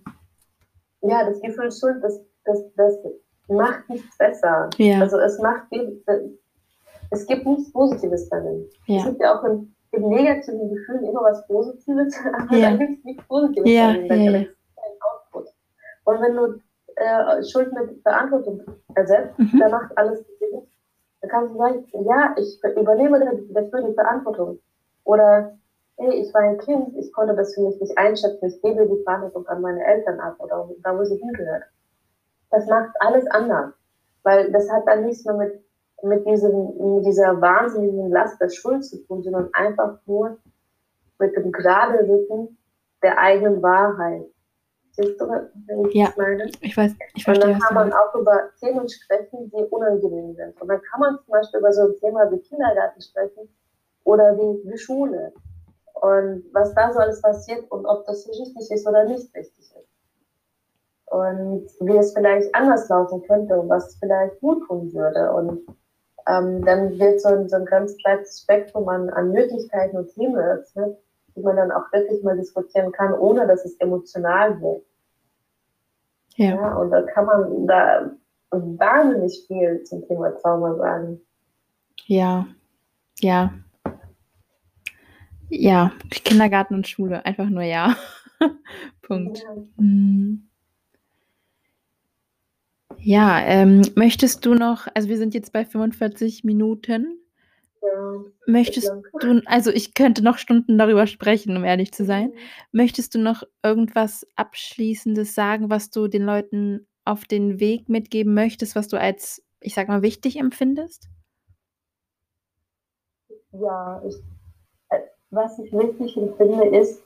[1.01, 2.99] ja, das Gefühl Schuld, das, das, das
[3.47, 4.69] macht nichts besser.
[4.77, 4.99] Ja.
[4.99, 5.63] Also es macht,
[7.11, 8.67] es gibt nichts Positives darin.
[8.87, 8.99] Ja.
[8.99, 12.71] Es gibt ja auch in, in negativen Gefühlen immer was Positives, aber ja.
[12.71, 13.93] da gibt es nichts Positives ja.
[13.93, 14.07] darin.
[14.07, 14.47] Da ja, ja.
[15.01, 15.47] Output.
[16.05, 16.59] Und wenn du
[16.95, 18.61] äh, Schuld mit Verantwortung
[18.95, 19.59] ersetzt, mhm.
[19.59, 20.61] dann macht alles Sinn.
[21.21, 23.19] Dann kannst du sagen, ja, ich übernehme
[23.49, 24.59] dafür die Verantwortung.
[25.05, 25.57] Oder,
[25.97, 29.03] hey, ich war ein Kind, ich konnte das für mich nicht einschätzen, ich gebe die
[29.03, 31.63] Verantwortung an meine Eltern ab oder da, wo sie hingehört
[32.53, 33.73] das macht alles anders.
[34.21, 35.61] Weil das hat dann nichts mehr mit,
[36.03, 40.37] mit, diesem, mit dieser wahnsinnigen Last der Schuld zu tun, sondern einfach nur
[41.19, 42.57] mit dem gerade Rücken
[43.01, 44.25] der eigenen Wahrheit.
[44.91, 46.51] Siehst du, wenn ich ja, das meine?
[46.61, 47.47] Ich weiß, ich verstehe.
[47.47, 50.61] Und dann kann man auch über Themen sprechen, die unangenehm sind.
[50.61, 53.49] Und dann kann man zum Beispiel über so ein Thema wie Kindergarten sprechen
[54.03, 55.33] oder wie, wie Schule.
[55.95, 59.72] Und was da so alles passiert und ob das richtig ist oder nicht richtig
[61.07, 65.31] und wie es vielleicht anders laufen könnte und was vielleicht gut tun würde.
[65.31, 65.61] Und
[66.27, 70.35] ähm, dann wird so ein, so ein ganz breites Spektrum an, an Möglichkeiten und Themen
[70.35, 70.97] eröffnet,
[71.35, 74.83] die man dann auch wirklich mal diskutieren kann, ohne dass es emotional wird.
[76.35, 76.55] Ja.
[76.55, 78.11] ja und da kann man da
[78.51, 81.21] wahnsinnig viel zum Thema Trauma sagen.
[82.05, 82.47] Ja,
[83.19, 83.53] ja.
[85.49, 87.95] Ja, Kindergarten und Schule, einfach nur ja.
[89.01, 89.39] Punkt.
[89.39, 89.55] Ja.
[89.77, 90.49] Mhm.
[92.99, 97.19] Ja, ähm, möchtest du noch, also wir sind jetzt bei 45 Minuten.
[97.81, 102.29] Ja, möchtest du, also ich könnte noch Stunden darüber sprechen, um ehrlich zu sein.
[102.29, 102.37] Mhm.
[102.71, 108.75] Möchtest du noch irgendwas Abschließendes sagen, was du den Leuten auf den Weg mitgeben möchtest,
[108.75, 111.09] was du als, ich sag mal, wichtig empfindest?
[113.51, 114.15] Ja, ich,
[114.89, 117.03] äh, was ich wichtig empfinde, ist,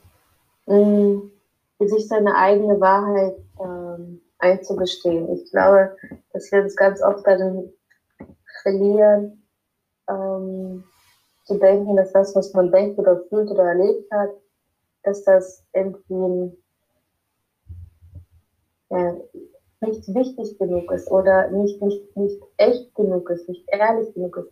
[0.67, 1.31] mh, mm,
[1.79, 5.31] sich seine eigene Wahrheit ähm, einzugestehen.
[5.33, 5.95] Ich glaube,
[6.33, 7.73] dass wir uns ganz oft darin
[8.61, 9.43] verlieren,
[10.09, 10.83] ähm,
[11.45, 14.29] zu denken, dass das, was man denkt oder fühlt oder erlebt hat,
[15.03, 16.57] dass das irgendwie
[18.89, 19.15] ja,
[19.81, 24.51] nicht wichtig genug ist oder nicht, nicht, nicht echt genug ist, nicht ehrlich genug ist.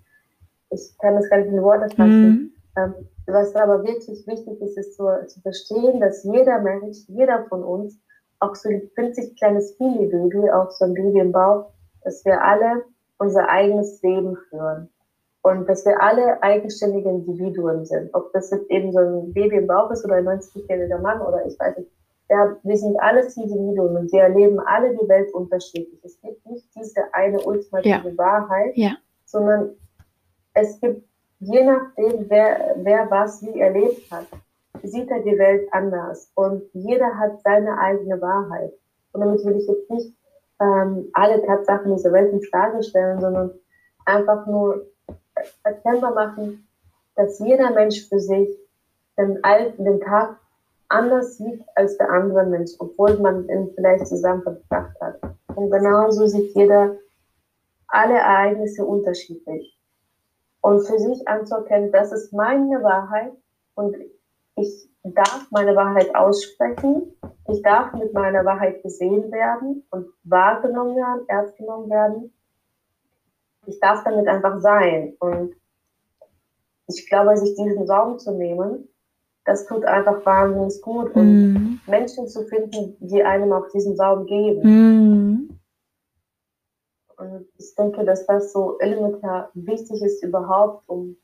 [0.70, 2.30] Ich kann das gar nicht in Worte fassen.
[2.30, 2.52] Mhm.
[2.78, 2.94] Ähm,
[3.28, 7.98] was aber wirklich wichtig ist, ist zu, zu verstehen, dass jeder Mensch, jeder von uns
[8.40, 11.72] auch so ein winzig kleines Mini-Baby, auch so ein Baby im Bauch,
[12.04, 12.84] dass wir alle
[13.18, 14.90] unser eigenes Leben führen.
[15.42, 18.10] Und dass wir alle eigenständige Individuen sind.
[18.16, 21.46] Ob das jetzt eben so ein Baby im Bauch ist oder ein 90-jähriger Mann oder
[21.46, 21.92] ich weiß nicht.
[22.32, 26.04] Ja, wir sind alles Individuen und wir erleben alle die Welt unterschiedlich.
[26.04, 28.18] Es gibt nicht diese eine ultimative ja.
[28.18, 28.98] Wahrheit, ja.
[29.26, 29.76] sondern
[30.56, 31.04] es gibt
[31.40, 34.26] je nachdem, wer, wer was wie erlebt hat,
[34.88, 38.74] sieht er die Welt anders und jeder hat seine eigene Wahrheit.
[39.12, 40.14] Und damit will ich jetzt nicht
[40.60, 43.52] ähm, alle Tatsachen dieser Welt in Frage stellen, sondern
[44.06, 44.86] einfach nur
[45.64, 46.68] erkennbar machen,
[47.16, 48.50] dass jeder Mensch für sich
[49.18, 49.40] den,
[49.78, 50.38] den Tag
[50.90, 55.20] anders sieht als der andere Mensch, obwohl man ihn vielleicht zusammen verbracht hat.
[55.56, 56.96] Und genauso sieht jeder
[57.88, 59.78] alle Ereignisse unterschiedlich.
[60.62, 63.32] Und für sich anzuerkennen, das ist meine Wahrheit
[63.76, 63.96] und
[64.56, 67.16] ich darf meine Wahrheit aussprechen.
[67.48, 72.34] Ich darf mit meiner Wahrheit gesehen werden und wahrgenommen werden, ernst genommen werden.
[73.68, 75.16] Ich darf damit einfach sein.
[75.20, 75.56] Und
[76.88, 78.88] ich glaube, sich diesen Raum zu nehmen,
[79.46, 81.14] das tut einfach wahnsinnig gut.
[81.16, 81.80] Und mm.
[81.88, 84.62] Menschen zu finden, die einem auch diesen Raum geben.
[84.64, 85.60] Mm.
[87.18, 91.18] Und ich denke, dass das so elementar wichtig ist überhaupt, um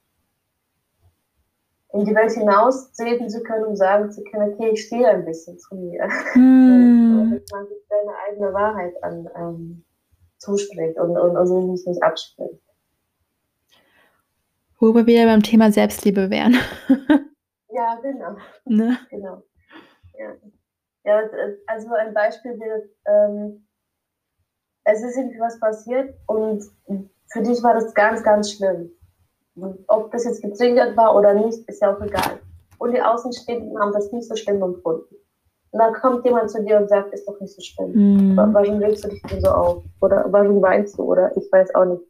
[1.93, 5.25] in die Welt hinaus treten zu können und sagen zu können, okay, ich stehe ein
[5.25, 6.07] bisschen zu mir.
[6.35, 7.31] Mm.
[7.31, 9.85] dass man sich seine eigene Wahrheit an, ähm,
[10.37, 12.61] zuspricht und, und, und sich nicht abspricht.
[14.79, 16.55] Wo wir wieder beim Thema Selbstliebe wären.
[17.69, 18.35] ja, genau.
[18.65, 18.97] Ne?
[19.09, 19.43] genau.
[20.17, 20.33] Ja.
[21.03, 21.21] ja,
[21.67, 23.67] also ein Beispiel wird, ähm,
[24.85, 26.63] es ist irgendwie was passiert und
[27.31, 28.91] für dich war das ganz, ganz schlimm
[29.87, 32.39] ob das jetzt getriggert war oder nicht, ist ja auch egal.
[32.77, 35.15] Und die Außenstehenden haben das nicht so schlimm empfunden.
[35.71, 38.33] Und dann kommt jemand zu dir und sagt, ist doch nicht so schlimm.
[38.33, 38.37] Mm.
[38.37, 39.83] Warum regst du dich denn so auf?
[40.01, 41.03] Oder warum weinst du?
[41.03, 42.01] Oder ich weiß auch nicht.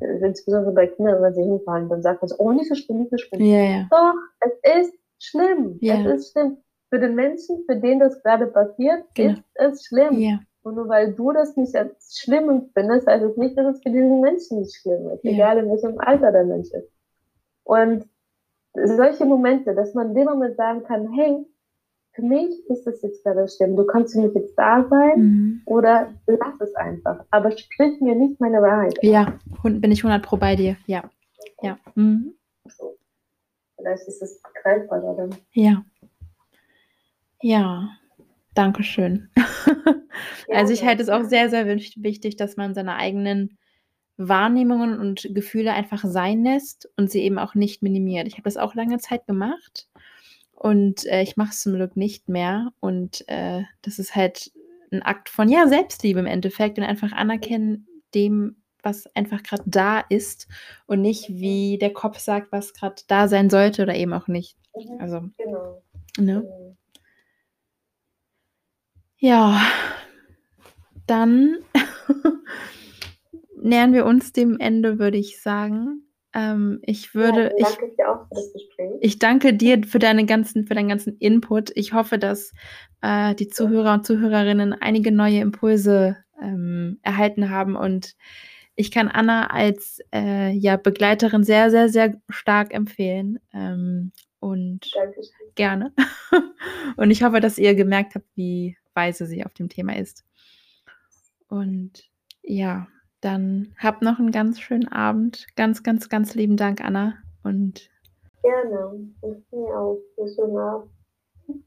[0.00, 3.10] insbesondere bei Kindern, wenn sie hinfallen, dann sagt man so, oh, nicht so schlimm, nicht
[3.10, 3.42] so schlimm.
[3.42, 3.88] Ja, ja.
[3.90, 4.14] Doch,
[4.62, 5.76] es ist schlimm.
[5.82, 5.96] Ja.
[6.06, 6.56] Es ist schlimm.
[6.88, 9.32] Für den Menschen, für den das gerade passiert, Genau.
[9.34, 10.18] ist es schlimm.
[10.62, 13.90] Und nur weil du das nicht als schlimm empfindest, heißt es nicht, dass es für
[13.90, 15.30] diesen Menschen nicht schlimm ist, Ja.
[15.32, 16.90] egal in welchem Alter der Mensch ist.
[17.64, 18.06] Und
[18.74, 21.46] solche Momente, dass man in dem Moment sagen kann, hey,
[22.12, 25.62] für mich ist das jetzt gerade schlimm, du kannst für mich jetzt da sein mhm.
[25.64, 28.98] oder lass es einfach, aber sprich mir nicht meine Wahrheit.
[29.02, 30.76] ja, bin ich 100 pro bei dir.
[30.86, 31.04] Ja,
[31.62, 32.34] ja, mhm.
[32.68, 32.96] So.
[33.76, 35.30] Vielleicht ist es greifbarer dann.
[35.52, 35.84] ja.
[37.42, 37.88] Ja,
[38.54, 39.30] danke schön.
[40.52, 43.58] Also ich halte es auch sehr, sehr wich- wichtig, dass man seine eigenen
[44.16, 48.26] Wahrnehmungen und Gefühle einfach sein lässt und sie eben auch nicht minimiert.
[48.26, 49.88] Ich habe das auch lange Zeit gemacht
[50.52, 52.72] und äh, ich mache es zum Glück nicht mehr.
[52.80, 54.50] Und äh, das ist halt
[54.92, 60.00] ein Akt von ja Selbstliebe im Endeffekt und einfach anerkennen dem, was einfach gerade da
[60.00, 60.48] ist
[60.86, 64.56] und nicht wie der Kopf sagt, was gerade da sein sollte oder eben auch nicht.
[64.76, 65.00] Mhm.
[65.00, 65.82] Also Genau.
[66.18, 66.76] ne?
[69.20, 69.60] Ja,
[71.06, 71.58] dann
[73.62, 76.06] nähern wir uns dem Ende, würde ich sagen.
[76.32, 78.92] Ähm, ich würde, ja, ich, danke dir auch für das Gespräch.
[79.02, 81.70] ich danke dir für deine ganzen, für deinen ganzen Input.
[81.74, 82.54] Ich hoffe, dass
[83.02, 88.16] äh, die Zuhörer und Zuhörerinnen einige neue Impulse ähm, erhalten haben und
[88.74, 93.38] ich kann Anna als äh, ja, Begleiterin sehr, sehr, sehr stark empfehlen.
[93.52, 95.34] Ähm, und Dankeschön.
[95.54, 95.92] gerne.
[96.96, 100.24] Und ich hoffe, dass ihr gemerkt habt, wie weise sie auf dem Thema ist.
[101.48, 102.10] Und
[102.42, 102.86] ja,
[103.20, 105.46] dann habt noch einen ganz schönen Abend.
[105.56, 107.14] Ganz, ganz, ganz lieben Dank, Anna.
[107.42, 107.90] Und
[108.42, 109.10] Gerne.
[109.22, 110.00] Ich mir auch.
[110.34, 110.90] Schönen Abend.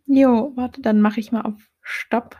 [0.05, 2.37] jo, warte, dann mache ich mal auf Stopp.